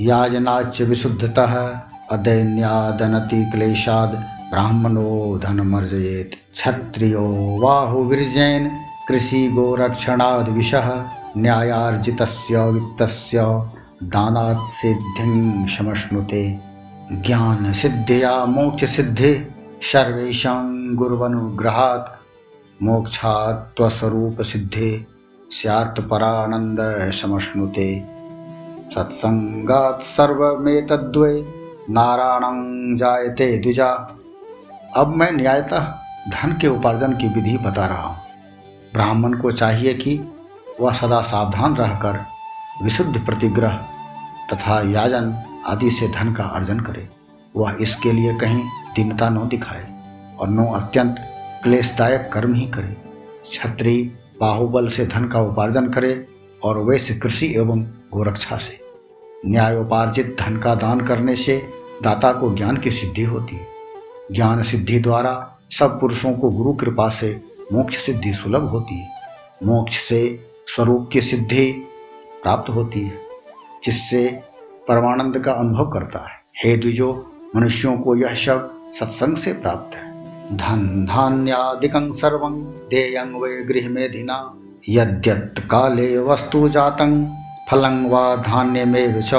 याजनाच्च 0.00 0.82
विशुद्धतः 0.82 1.80
अदैन्यादनति 2.12 3.44
क्लेशाद् 3.44 4.41
ब्राह्मणो 4.52 5.38
धनमर्जयेत्। 5.42 6.34
क्षत्रियो 6.52 7.26
बाहुविर्जैन् 7.62 8.68
कृषिगोरक्षणाद् 9.08 10.48
विषः 10.48 10.88
न्यायार्जितस्य 11.36 12.64
वित्तस्य 12.70 13.44
दानात् 14.12 14.68
सिद्धिं 14.80 15.66
समश्नुते 15.66 16.42
ज्ञानसिद्धिया 17.12 18.34
मोक्षसिद्धि 18.44 19.32
सर्वेषां 19.92 20.94
गुरुवनुग्रहात् 20.96 22.12
मोक्षात्वस्वरूप 22.82 24.42
सिद्धे 24.42 24.90
स्यात् 25.50 26.00
परानंद 26.00 26.78
समश्नुते 27.12 27.90
सत्संगात 28.94 30.02
सर्वमेतद्वे 30.02 31.34
नारायणं 31.90 32.58
जायते 32.96 33.58
द्विजा। 33.58 33.92
अब 34.96 35.14
मैं 35.16 35.32
न्यायतः 35.32 35.84
धन 36.28 36.52
के 36.60 36.68
उपार्जन 36.68 37.12
की 37.12 37.28
विधि 37.28 37.56
बता 37.58 37.86
रहा 37.86 38.02
हूँ। 38.02 38.16
ब्राह्मण 38.92 39.34
को 39.34 39.52
चाहिए 39.52 39.94
कि 39.94 40.20
वह 40.80 40.92
सदा 40.92 41.20
सावधान 41.20 41.76
रहकर 41.76 42.18
विशुद्ध 42.82 43.24
प्रतिग्रह 43.26 43.76
तथा 44.52 44.80
याजन 44.90 45.34
आदि 45.66 45.90
से 45.90 46.08
धन 46.08 46.32
का 46.32 46.44
अर्जन 46.44 46.80
करे। 46.80 47.08
वह 47.56 47.76
इसके 47.80 48.12
लिए 48.12 48.36
कहीं 48.38 48.64
दीनता 48.94 49.30
न 49.30 49.48
दिखाए 49.48 49.88
और 50.38 50.48
नो 50.48 50.66
अत्यंत 50.72 51.16
क्लेशदायक 51.62 52.30
कर्म 52.32 52.54
ही 52.54 52.66
करे। 52.66 52.96
छत्री 53.52 54.12
बाहुबल 54.40 54.88
से 54.88 55.06
धन 55.06 55.28
का 55.28 55.40
उपार्जन 55.40 55.88
करे 55.88 56.26
और 56.62 56.78
वैश्य 56.78 57.14
कृषि 57.14 57.54
एवं 57.56 57.82
गोरक्षा 58.12 58.56
से। 58.56 58.80
न्यायोपार्जित 59.46 60.36
धन 60.40 60.56
का 60.56 60.74
दान 60.74 61.00
करने 61.00 61.36
से 61.36 61.62
दाता 62.02 62.32
को 62.32 62.54
ज्ञान 62.54 62.76
की 62.76 62.90
सिद्धि 62.90 63.22
होती 63.22 63.56
है। 63.56 63.71
ज्ञान 64.32 64.62
सिद्धि 64.62 64.98
द्वारा 64.98 65.58
सब 65.70 66.00
पुरुषों 66.00 66.32
को 66.32 66.50
गुरु 66.50 66.72
कृपा 66.72 67.08
से 67.08 67.44
मोक्ष 67.72 68.06
सिद्धि 68.06 68.32
सुलभ 68.32 68.62
होती 68.62 68.98
है। 68.98 69.08
मोक्ष 69.64 70.08
से 70.08 70.46
स्वरूप 70.66 71.10
की 71.12 71.20
सिद्धि 71.20 71.72
प्राप्त 72.42 72.70
होती 72.70 73.00
है, 73.00 73.12
जिससे 73.84 74.42
परमानंद 74.88 75.38
का 75.38 75.52
अनुभव 75.52 75.90
करता 75.90 76.18
है। 76.18 76.42
हे 76.64 76.76
द्विजो, 76.76 77.32
मनुष्यों 77.56 77.96
को 77.96 78.16
यह 78.16 78.34
शब्द 78.34 78.92
सत्संग 79.00 79.36
से 79.36 79.52
प्राप्त 79.52 79.96
है। 79.96 80.12
धन 80.56 81.06
धान्यादिकं 81.08 82.12
सर्वं 82.12 82.62
देयं 82.62 83.40
वै 83.40 83.64
गृहमेधिना, 83.64 84.54
यद्यत् 84.88 85.60
काले 85.60 86.18
वस्तु 86.18 86.68
जातं, 86.68 87.26
फलं 87.70 88.08
वा 88.08 88.36
धान्यमेव 88.36 89.20
च 89.20 89.34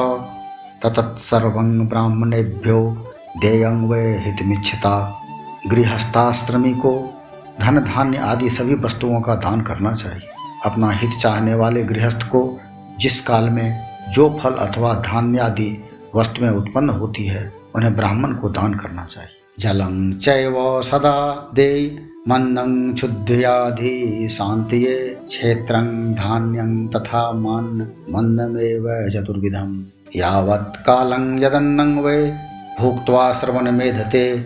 ततत्सर्वं 0.83 1.87
ब्राह्मणेभ्यो 1.87 3.07
देयं 3.37 3.87
वै 3.87 4.17
हितमिच्छता 4.17 5.21
गृहस्थाश्रमी 5.67 6.73
को 6.73 7.13
धन 7.61 7.79
धान्य 7.79 8.17
आदि 8.17 8.49
सभी 8.49 8.75
वस्तुओं 8.75 9.21
का 9.21 9.35
दान 9.35 9.61
करना 9.61 9.93
चाहिए। 9.93 10.21
अपना 10.65 10.91
हित 10.91 11.09
चाहने 11.19 11.55
वाले 11.55 11.83
गृहस्थ 11.83 12.23
को 12.23 12.59
जिस 12.99 13.21
काल 13.21 13.49
में 13.49 13.81
जो 14.13 14.39
फल 14.43 14.51
अथवा 14.51 14.93
धान्य 14.93 15.39
आदि 15.39 15.83
वस्तुएँ 16.15 16.49
उत्पन्न 16.49 16.89
होती 16.89 17.25
है, 17.25 17.53
उन्हें 17.75 17.95
ब्राह्मण 17.95 18.33
को 18.33 18.49
दान 18.49 18.73
करना 18.73 19.05
चाहिए। 19.05 19.29
जलं 19.59 20.13
चैव 20.13 20.81
सदा 20.81 21.49
दे 21.55 21.99
मन्दं 22.27 22.93
क्षुद्धयाधि 22.93 24.27
शान्तिये 24.31 25.17
क्षेत्रं 25.27 26.13
धान्यं 26.13 26.87
तथा 26.87 27.31
मन्न 27.31 27.87
मन्दमेव 28.09 29.09
चतुर्विधम्। 29.13 29.83
यावत् 30.15 30.77
कालं 30.77 31.43
यदन्नं 31.43 31.97
वै 31.97 32.33
भुक्त्वा 32.79 33.33
श्रवणमेधते 33.33 34.39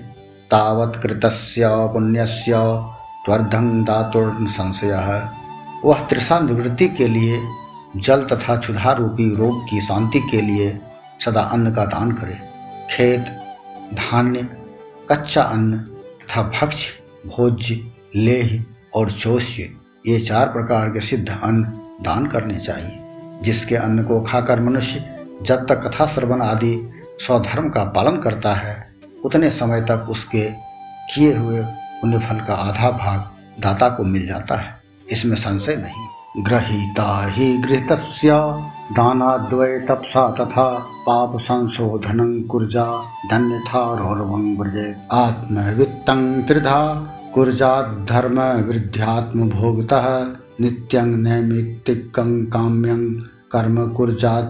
तावत् 0.51 1.01
कृतस्य, 1.01 1.61
पुण्यस्य, 1.67 2.53
त्वर्धं 3.25 3.83
दातुर्न 3.83 4.45
संशयः। 4.45 5.29
वह 5.85 6.07
त्रिषा 6.07 6.39
निवृत्ति 6.39 6.87
के 6.87 7.07
लिए, 7.07 7.41
जल 7.97 8.23
तथा 8.23 8.55
क्षुधा 8.55 8.91
रूपी 8.91 9.35
रोग 9.35 9.69
की 9.69 9.81
शांति 9.81 10.19
के 10.19 10.41
लिए 10.41 10.79
सदा 11.25 11.41
अन्न 11.41 11.73
का 11.73 11.85
दान 11.85 12.11
करे। 12.11 12.37
खेत, 12.91 13.21
धान्य, 13.93 14.47
कच्चा 15.11 15.41
अन्न 15.41 15.77
तथा 16.21 16.43
भक्ष्य, 16.43 16.93
भोज्य, 17.29 17.91
लेह 18.15 18.63
और 18.95 19.11
चौष्य 19.11 19.71
ये 20.07 20.19
चार 20.19 20.47
प्रकार 20.47 20.89
के 20.89 21.01
सिद्ध 21.01 21.29
अन्न 21.43 21.63
दान 22.01 22.25
करने 22.25 22.59
चाहिए, 22.59 22.99
जिसके 23.41 23.75
अन्न 23.75 24.03
को 24.03 24.21
खाकर 24.21 24.59
मनुष्य 24.59 25.25
जब 25.41 25.65
तक 25.65 25.87
कथा 25.87 26.07
श्रवण 26.07 26.41
आदि 26.41 26.75
स्वधर्म 27.19 27.69
का 27.69 27.83
पालन 27.83 28.17
करता 28.17 28.53
है, 28.53 28.93
उतने 29.25 29.49
समय 29.49 29.81
तक 29.81 30.07
उसके 30.09 30.49
किए 31.15 31.37
हुए 31.37 31.61
पुण्य 31.71 32.19
फल 32.19 32.39
का 32.39 32.53
आधा 32.53 32.91
भाग 32.91 33.19
दाता 33.61 33.89
को 33.89 34.03
मिल 34.03 34.27
जाता 34.27 34.55
है। 34.55 34.81
इसमें 35.11 35.35
संशय 35.35 35.75
नहीं। 35.75 36.07
ग्रहीता 36.43 37.25
ही 37.25 37.57
गृहित 37.57 37.91
दानाद्वय 38.91 39.79
तपसा 39.79 40.31
तथा 40.31 40.69
पाप 40.79 41.39
संशोधनं 41.39 42.43
कुर्जा, 42.43 43.03
धन्यथा 43.31 43.97
रौरवं 43.97 44.57
व्रजे। 44.57 44.95
आत्मवित्तं 45.11 46.43
त्रिधा, 46.43 47.13
कुर्जाद्धर्म 47.33 48.41
वृद्ध्यात्म 48.41 49.49
भोगतः 49.49 50.25
नित्यं 50.61 51.05
नैमित्तिकं 51.05 52.45
काम्यं 52.45 53.13
कर्म 53.51 53.87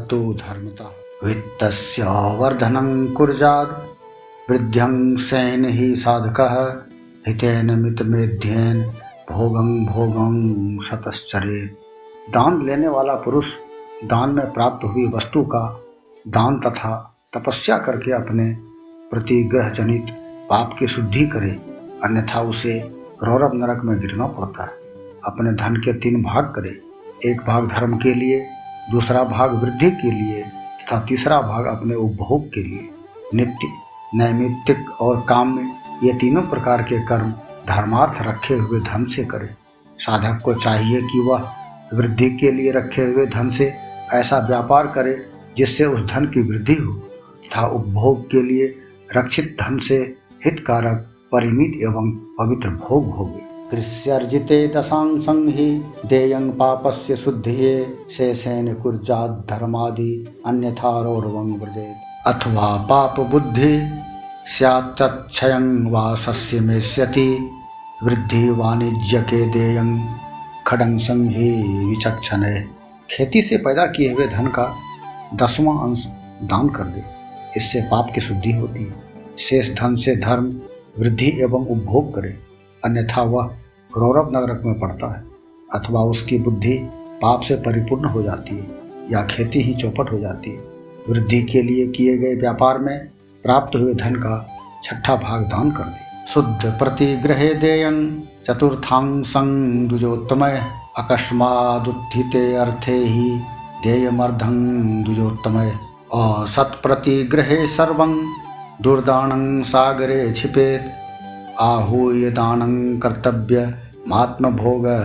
तो 0.05 0.33
धर्मता। 0.33 0.91
वित्तस्य 1.23 2.03
वर्धनं 2.39 2.87
वृद्ध्यं 4.49 5.15
सैन 5.17 5.65
ही 5.65 5.95
साधकः, 5.95 6.53
हितेन 7.27 7.71
मितमेध्येन 7.79 8.81
भोगं 9.31 9.85
भोगं 9.85 10.35
शतश्चरे। 10.79 11.59
दान 12.29 12.65
लेने 12.65 12.87
वाला 12.87 13.13
पुरुष 13.13 13.53
दान 14.03 14.29
में 14.29 14.51
प्राप्त 14.53 14.85
हुई 14.85 15.05
वस्तु 15.07 15.41
का 15.43 15.83
दान 16.27 16.59
तथा 16.59 16.91
तपस्या 17.33 17.77
करके 17.77 18.11
अपने 18.11 18.45
प्रतिग्रह 19.11 19.69
जनित 19.69 20.11
पाप 20.49 20.75
की 20.79 20.87
शुद्धि 20.87 21.25
करे, 21.27 21.51
अन्यथा 22.03 22.41
उसे 22.41 22.79
रौरव 23.23 23.51
नरक 23.53 23.81
में 23.83 23.99
गिरना 23.99 24.27
पड़ता 24.27 24.63
है। 24.63 24.77
अपने 25.25 25.51
धन 25.53 25.75
के 25.75 25.93
तीन 25.93 26.21
भाग 26.23 26.43
करे, 26.43 26.81
एक 27.31 27.41
भाग 27.41 27.67
धर्म 27.67 27.97
के 27.97 28.13
लिए, 28.13 28.45
दूसरा 28.91 29.23
भाग 29.23 29.53
वृद्धि 29.53 29.91
के 29.91 30.11
लिए 30.11 30.45
तथा 30.87 30.99
तीसरा 30.99 31.41
भाग 31.41 31.65
अपने 31.65 31.95
उपभोग 31.95 32.47
के 32.47 32.63
लिए, 32.63 32.89
नित्य, 33.33 33.67
नैमित्तिक 34.15 34.89
और 35.01 35.25
काम 35.29 35.55
में 35.55 35.71
ये 36.03 36.13
तीनों 36.13 36.41
प्रकार 36.41 36.81
के 36.81 36.99
कर्म 37.05 37.31
धर्मार्थ 37.67 38.21
रखे 38.21 38.53
हुए 38.53 38.79
धन 38.79 39.05
से 39.05 39.23
करे। 39.23 39.49
साधक 39.99 40.41
को 40.43 40.53
चाहिए 40.53 41.01
कि 41.01 41.19
वह 41.19 41.51
वृद्धि 41.93 42.29
के 42.29 42.51
लिए 42.51 42.71
रखे 42.71 43.01
हुए 43.01 43.25
धन 43.25 43.49
से 43.49 43.73
ऐसा 44.13 44.39
व्यापार 44.39 44.87
करे 44.87 45.17
जिससे 45.57 45.85
उस 45.85 46.01
धन 46.11 46.25
की 46.25 46.41
वृद्धि 46.41 46.73
हो, 46.73 46.93
तथा 46.93 47.67
उपभोग 47.67 48.29
के 48.29 48.41
लिए 48.41 48.73
रक्षित 49.17 49.57
धन 49.61 49.77
से 49.77 49.97
हितकारक, 50.45 51.07
परिमित 51.31 51.79
एवं 51.81 52.11
पवित्र 52.39 52.69
भोग 52.69 53.09
भोगे 53.11 53.56
कृष्यर्जिते 53.71 54.67
दशांशं 54.67 55.47
हि 55.49 55.83
देयं 56.05 56.51
पापस्य 56.51 57.15
शुद्धिये, 57.15 57.97
शेषेण 58.17 58.73
कुर्जात 58.73 59.47
धर्मादि, 59.49 60.41
अन्यथारोर्वं 60.45 61.59
व्रजेत् 61.59 62.27
अथवा 62.27 62.87
पाप 62.89 63.19
बुद्धि 63.19 63.89
स्यात्तक्षयं 64.57 65.91
वा 65.91 66.15
सस्य 66.15 66.59
मेष्यति, 66.59 67.51
वृद्धि 68.03 68.49
वाणिज्य 68.49 69.21
के 69.21 69.49
देयं 69.49 69.99
खडंग 70.67 70.99
ही 71.09 71.85
विचक्षण। 71.85 72.63
खेती 73.11 73.41
से 73.41 73.57
पैदा 73.57 73.85
किए 73.85 74.13
हुए 74.13 74.27
धन 74.27 74.47
का 74.47 74.75
दसवां 75.35 75.89
अंश 75.89 76.07
दान 76.43 76.69
कर 76.69 76.83
दे। 76.83 77.03
इससे 77.57 77.81
पाप 77.81 78.11
की 78.15 78.21
शुद्धि 78.21 78.51
होती 78.51 78.83
है। 78.83 78.93
शेष 79.39 79.71
धन 79.71 79.95
से 79.95 80.15
धर्म, 80.15 80.55
वृद्धि 80.99 81.33
एवं 81.39 81.67
उपभोग 81.67 82.15
करे। 82.15 82.46
अन्यथा 82.87 83.21
वह 83.21 83.49
रौरव 83.97 84.29
नगरक 84.29 84.61
में 84.65 84.79
पड़ता 84.79 85.17
है, 85.17 85.23
अथवा 85.73 86.01
उसकी 86.01 86.37
बुद्धि 86.37 86.73
पाप 87.21 87.41
से 87.41 87.55
परिपूर्ण 87.55 88.05
हो 88.05 88.23
जाती 88.23 88.55
है, 88.55 88.67
या 89.11 89.21
खेती 89.25 89.61
ही 89.61 89.73
चौपट 89.73 90.11
हो 90.11 90.19
जाती 90.19 90.49
है। 90.49 90.57
वृद्धि 91.09 91.43
के 91.43 91.61
लिए 91.61 91.87
किए 91.87 92.17
गए 92.17 92.35
व्यापार 92.35 92.77
में 92.77 93.07
प्राप्त 93.43 93.75
हुए 93.75 93.93
धन 93.93 94.15
का 94.15 94.49
छठा 94.83 95.15
भाग 95.15 95.41
दान 95.41 95.71
कर 95.71 95.83
दे। 95.83 96.07
शुद्ध 96.33 96.65
प्रतिग्रहे 96.65 97.53
देयं। 97.53 98.21
चतुर्थांसं 98.47 99.47
द्विजोत्तमय 99.87 100.63
अकस्मादुत्थिते 100.97 102.55
अर्थे 102.55 102.91
ही 102.91 103.39
देयमर्धं 103.83 104.55
द्विजोत्तमय 105.03 105.69
असत्प्रतिग्रहे 106.13 107.67
सर्वं। 107.67 108.33
दुर्दानं 108.81 109.63
सागरे 109.63 110.33
छिपेत्। 110.33 110.96
आहूय 111.59 112.29
दानं 112.29 112.99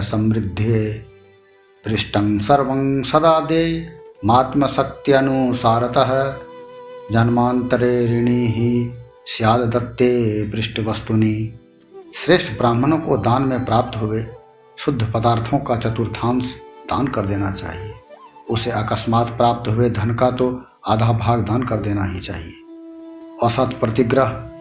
समृद्धे। 0.01 1.05
पृष्ठं 1.85 2.39
सर्वं 2.39 3.03
सदा 3.03 3.41
दे 3.41 3.89
मात्मशक्त्यनुसारतः। 4.25 6.35
जन्मांतरे 7.13 8.07
ऋणी 8.07 8.47
ही 8.47 8.93
स्याद 9.27 9.61
दत्ते 9.61 10.51
पृष्ठवस्तुनि। 10.51 11.59
श्रेष्ठ 12.15 12.59
ब्राह्मणों 12.59 12.99
को 12.99 13.17
दान 13.17 13.43
में 13.43 13.65
प्राप्त 13.65 14.03
हुए 14.03 14.27
शुद्ध 14.79 15.11
पदार्थों 15.15 15.59
का 15.59 15.77
चतुर्थांश 15.77 16.55
दान 16.91 17.07
कर 17.07 17.27
देना 17.27 17.51
चाहिए। 17.51 17.95
उसे 18.51 18.71
अकस्मात 18.71 19.29
प्राप्त 19.29 19.71
हुए 19.71 19.91
धन 19.91 20.15
का 20.15 20.31
तो 20.31 20.63
आधा 20.89 21.13
भाग 21.13 21.41
दान 21.41 21.63
कर 21.63 21.77
देना 21.77 22.05
ही 22.05 22.21
चाहिए। 22.21 22.53
औसत 23.43 23.77
प्रतिग्रह 23.81 24.52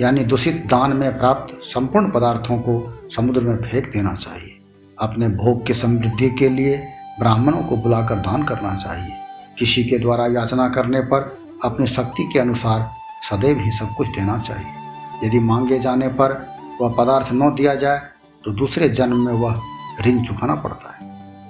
यानी 0.00 0.24
दूषित 0.24 0.64
दान 0.66 0.92
में 0.92 1.18
प्राप्त 1.18 1.54
संपूर्ण 1.62 2.10
पदार्थों 2.10 2.56
को 2.58 2.74
समुद्र 3.16 3.40
में 3.40 3.56
फेंक 3.56 3.90
देना 3.92 4.14
चाहिए। 4.14 4.58
अपने 4.98 5.28
भोग 5.28 5.64
की 5.66 5.74
समृद्धि 5.74 6.30
के 6.30 6.48
लिए 6.48 6.76
ब्राह्मणों 7.20 7.62
को 7.62 7.76
बुलाकर 7.76 8.16
दान 8.16 8.42
करना 8.42 8.74
चाहिए। 8.74 9.12
किसी 9.58 9.84
के 9.84 9.98
द्वारा 9.98 10.26
याचना 10.26 10.68
करने 10.68 11.00
पर 11.00 11.36
अपनी 11.64 11.86
शक्ति 11.86 12.28
के 12.32 12.38
अनुसार 12.38 12.88
सदैव 13.30 13.58
ही 13.58 13.70
सब 13.70 13.94
कुछ 13.96 14.08
देना 14.08 14.38
चाहिए। 14.38 15.28
यदि 15.28 15.38
मांगे 15.38 15.78
जाने 15.78 16.08
पर 16.08 16.32
वह 16.80 16.94
पदार्थ 16.98 17.28
न 17.32 17.54
दिया 17.54 17.74
जाए 17.74 18.00
तो 18.44 18.50
दूसरे 18.50 18.88
जन्म 18.88 19.24
में 19.26 19.32
वह 19.32 19.60
ऋण 20.06 20.22
चुकाना 20.22 20.54
पड़ता 20.54 20.94
है। 20.94 21.08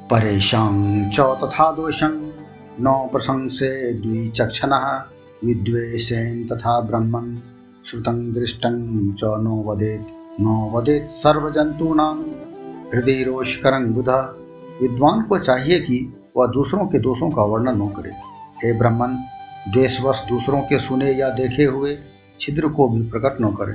परेशान 0.08 1.10
चौ 1.10 1.34
तथा 1.34 1.70
दोषं, 1.72 2.12
नौ 2.80 3.08
प्रशंसे 3.12 3.92
द्विचक्षण 3.92 4.74
विद्वेषेण 5.44 6.44
तथा 6.44 6.80
ब्रह्मण 6.80 7.36
श्रुतं 7.90 8.32
दृष्टं 8.32 8.74
च 9.12 9.20
नो 9.24 9.62
वदेत् 9.66 10.40
नो 10.40 10.70
वदेत् 10.74 11.10
सर्वजंतूनां 11.10 12.16
हृदय 12.94 13.22
रोषकरं 13.22 13.92
बुधा। 13.92 14.36
विद्वान 14.82 15.22
को 15.22 15.38
चाहिए 15.38 15.80
कि 15.80 16.14
वह 16.36 16.46
दूसरों 16.46 16.86
के 16.86 16.98
दोषों 16.98 17.30
का 17.30 17.42
वर्णन 17.42 17.82
न 17.82 17.88
करे। 17.88 18.10
हे 18.64 18.72
ब्राह्मण, 18.72 19.08
द्वेषवश 19.72 20.24
दूसरों 20.28 20.60
के 20.60 20.78
सुने 20.78 21.12
या 21.12 21.28
देखे 21.28 21.64
हुए 21.64 21.98
छिद्र 22.40 22.68
को 22.68 22.88
भी 22.88 23.02
प्रकट 23.02 23.40
न 23.40 23.54
करे। 23.54 23.72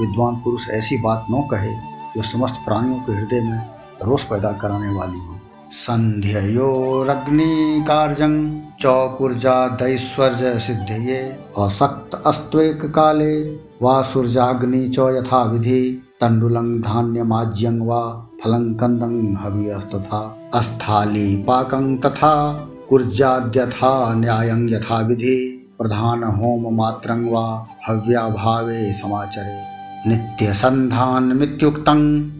विद्वान 0.00 0.36
पुरुष 0.36 0.68
ऐसी 0.68 0.96
बात 0.98 1.26
न 1.30 1.48
कहे 1.50 1.72
जो 2.16 2.22
समस्त 2.22 2.54
प्राणियों 2.64 3.00
के 3.00 3.12
हृदय 3.12 3.40
में 3.40 3.68
रोष 4.04 4.24
पैदा 4.24 4.52
कराने 4.52 4.88
वाली 4.88 5.18
हो। 5.18 5.36
सन्ध्ययोरग्निकार्यं 5.72 8.60
चौकुर्जादैश्वर्य 8.80 10.60
सिद्धये 10.60 11.36
असक्त 11.58 12.20
अस्त्वेक 12.26 12.84
काले 12.84 13.56
वा 13.82 14.02
सूर्याग्नि 14.02 14.88
च 14.88 14.98
यथा 14.98 15.42
विधि 15.42 16.02
तण्डुलं 16.20 16.80
धान्यमाज्यं 16.80 17.80
वा 17.80 18.26
फलं 18.44 18.74
कन्दं 18.74 19.34
हविस्तथा 19.34 20.50
अस्थाली 20.54 21.36
पाकं 21.36 21.96
तथा, 21.96 22.66
कुर्जाद्यथा 22.88 24.14
न्यायं 24.14 24.68
यथा 24.68 25.00
विधि 25.00 25.70
प्रधान 25.78 26.24
होम 26.24 26.76
मात्रं 26.76 27.30
वा 27.30 27.66
हव्याभावे 27.88 28.92
समाचरे। 28.92 30.10
नित्यसन्धानमित्युक्तं, 30.10 32.30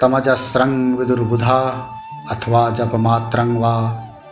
तमजस्रं 0.00 0.96
विदुर्बुधा। 0.96 1.90
अथवा 2.30 2.70
जप 2.70 2.94
मात्रंग 2.94 3.56
व 3.60 3.70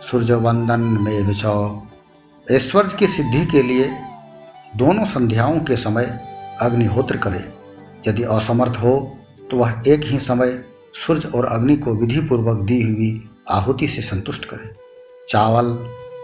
सूर्य 0.01 0.35
वंदन 0.35 0.81
में 1.01 1.21
विचौ 1.21 1.81
ऐश्वर्य 2.51 2.95
की 2.99 3.07
सिद्धि 3.07 3.45
के 3.45 3.61
लिए 3.63 3.89
दोनों 4.77 5.05
संध्याओं 5.05 5.59
के 5.59 5.75
समय 5.75 6.05
अग्निहोत्र 6.61 7.17
करे। 7.17 7.43
यदि 8.07 8.23
असमर्थ 8.23 8.77
हो 8.77 8.95
तो 9.51 9.57
वह 9.57 9.83
एक 9.87 10.05
ही 10.05 10.19
समय 10.19 10.63
सूर्य 10.95 11.27
और 11.27 11.45
अग्नि 11.45 11.75
को 11.77 11.93
विधि 11.93 12.21
पूर्वक 12.21 12.57
दी 12.57 12.81
हुई 12.81 13.29
आहुति 13.49 13.87
से 13.87 14.01
संतुष्ट 14.01 14.45
करे। 14.45 14.73
चावल, 15.29 15.73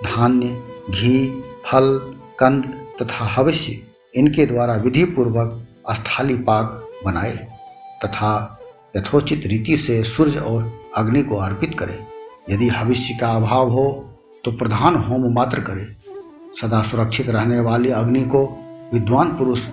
धान्य, 0.05 0.47
घी, 0.89 1.43
फल, 1.65 1.97
कंद 2.39 2.65
तथा 3.01 3.25
हविष्य, 3.25 3.81
इनके 4.15 4.45
द्वारा 4.45 4.73
विधि 4.75 5.03
पूर्वक 5.05 5.67
अस्थाली 5.89 6.35
पाक 6.35 6.87
बनाए 7.05 7.35
तथा 8.05 8.58
यथोचित 8.95 9.43
रीति 9.45 9.77
से 9.77 10.03
सूर्य 10.03 10.39
और 10.39 10.71
अग्नि 10.97 11.23
को 11.23 11.35
अर्पित 11.35 11.75
करे। 11.79 11.99
यदि 12.49 12.69
भविष्य 12.69 13.13
का 13.13 13.27
अभाव 13.27 13.69
हो 13.69 13.87
तो 14.45 14.51
प्रधान 14.51 14.95
होम 14.95 15.33
मात्र 15.33 15.59
करे। 15.59 15.85
सदा 16.61 16.81
सुरक्षित 16.81 17.29
रहने 17.29 17.59
वाली 17.59 17.89
अग्नि 17.89 18.21
को 18.21 18.43
विद्वान 18.93 19.27
पुरुष 19.27 19.65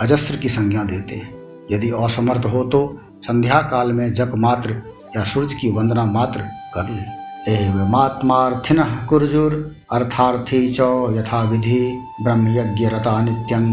अजस्त्र 0.00 0.36
की 0.36 0.48
संज्ञा 0.48 0.84
देते 0.84 1.14
हैं। 1.14 1.30
यदि 1.70 1.90
असमर्थ 1.90 2.46
हो 2.46 2.64
तो 2.64 2.80
संध्या 3.22 3.60
काल 3.62 3.92
में 3.92 4.12
जप 4.14 4.32
मात्र 4.36 4.82
या 5.16 5.24
सूर्य 5.24 5.54
की 5.60 5.70
वंदना 5.70 6.04
मात्र 6.04 6.40
कर 6.74 6.88
ले। 6.90 7.20
एवमात्मार्थिन 7.48 8.82
कुर्जुर, 9.08 9.52
अर्थार्थी 9.92 10.68
च 10.72 10.80
यथा 11.10 11.42
विधि 11.42 11.80
ब्रह्म 12.22 12.48
यज्ञ 12.48 12.86
रता 12.86 13.20
नित्यं 13.22 13.64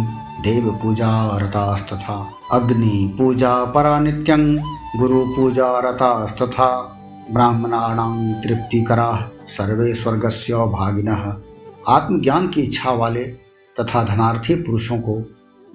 देव 0.42 0.80
पूजा 0.84 1.38
रतास्तथा 1.38 2.32
अग्नि 2.52 3.16
पूजा 3.18 3.66
परा 3.66 4.00
नित्यं 4.00 4.58
गुरु 5.00 5.26
पूजा 5.26 5.80
रतास्तथा 5.80 6.98
ब्राह्मणाणां 7.32 8.34
तृप्तिकरा 8.42 9.32
सर्वे 9.48 9.94
स्वर्गस्य 9.94 10.54
भागिनः। 10.54 11.34
आत्मज्ञान 11.88 12.48
की 12.48 12.62
इच्छा 12.62 12.92
वाले 12.92 13.24
तथा 13.80 14.04
धनार्थी 14.04 14.56
पुरुषों 14.56 14.98
को 14.98 15.16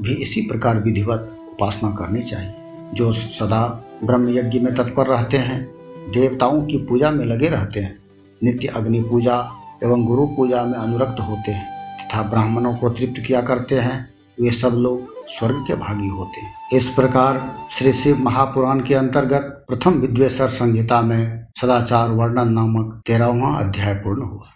भी 0.00 0.14
इसी 0.14 0.40
प्रकार 0.40 0.78
विधिवत 0.78 1.36
उपासना 1.48 1.90
करनी 1.90 2.22
चाहिए, 2.22 2.54
जो 2.94 3.12
सदा 3.12 3.82
ब्रह्म 4.04 4.28
यज्ञ 4.28 4.58
में 4.58 4.74
तत्पर 4.74 5.06
रहते 5.06 5.36
हैं, 5.36 5.66
देवताओं 6.12 6.62
की 6.62 6.78
पूजा 6.78 7.10
में 7.10 7.24
लगे 7.24 7.48
रहते 7.48 7.80
हैं, 7.80 7.98
नित्य 8.44 8.68
अग्नि 8.68 9.02
पूजा 9.02 9.50
एवं 9.84 10.04
गुरु 10.04 10.26
पूजा 10.26 10.64
में 10.64 10.78
अनुरक्त 10.78 11.20
होते 11.20 11.52
हैं, 11.52 11.66
तथा 11.98 12.22
ब्राह्मणों 12.22 12.74
को 12.74 12.90
तृप्त 12.90 13.22
किया 13.26 13.42
करते 13.42 13.80
हैं 13.80 14.11
वे 14.40 14.50
सब 14.50 14.74
लोग 14.74 15.12
स्वर्ग 15.28 15.64
के 15.66 15.74
भागी 15.74 16.08
होते। 16.08 16.76
इस 16.76 16.86
प्रकार 16.86 17.56
श्री 17.78 17.92
शिव 17.92 18.18
महापुराण 18.18 18.80
के 18.80 18.94
अंतर्गत 18.94 19.64
प्रथम 19.68 19.90
विद्वेश्वर 19.90 20.48
संहिता 20.48 21.00
में 21.02 21.46
सदाचार 21.60 22.10
वर्णन 22.10 22.52
नामक 22.52 23.02
तेरहवा 23.06 23.54
अध्याय 23.58 23.94
पूर्ण 23.94 24.22
हुआ। 24.22 24.46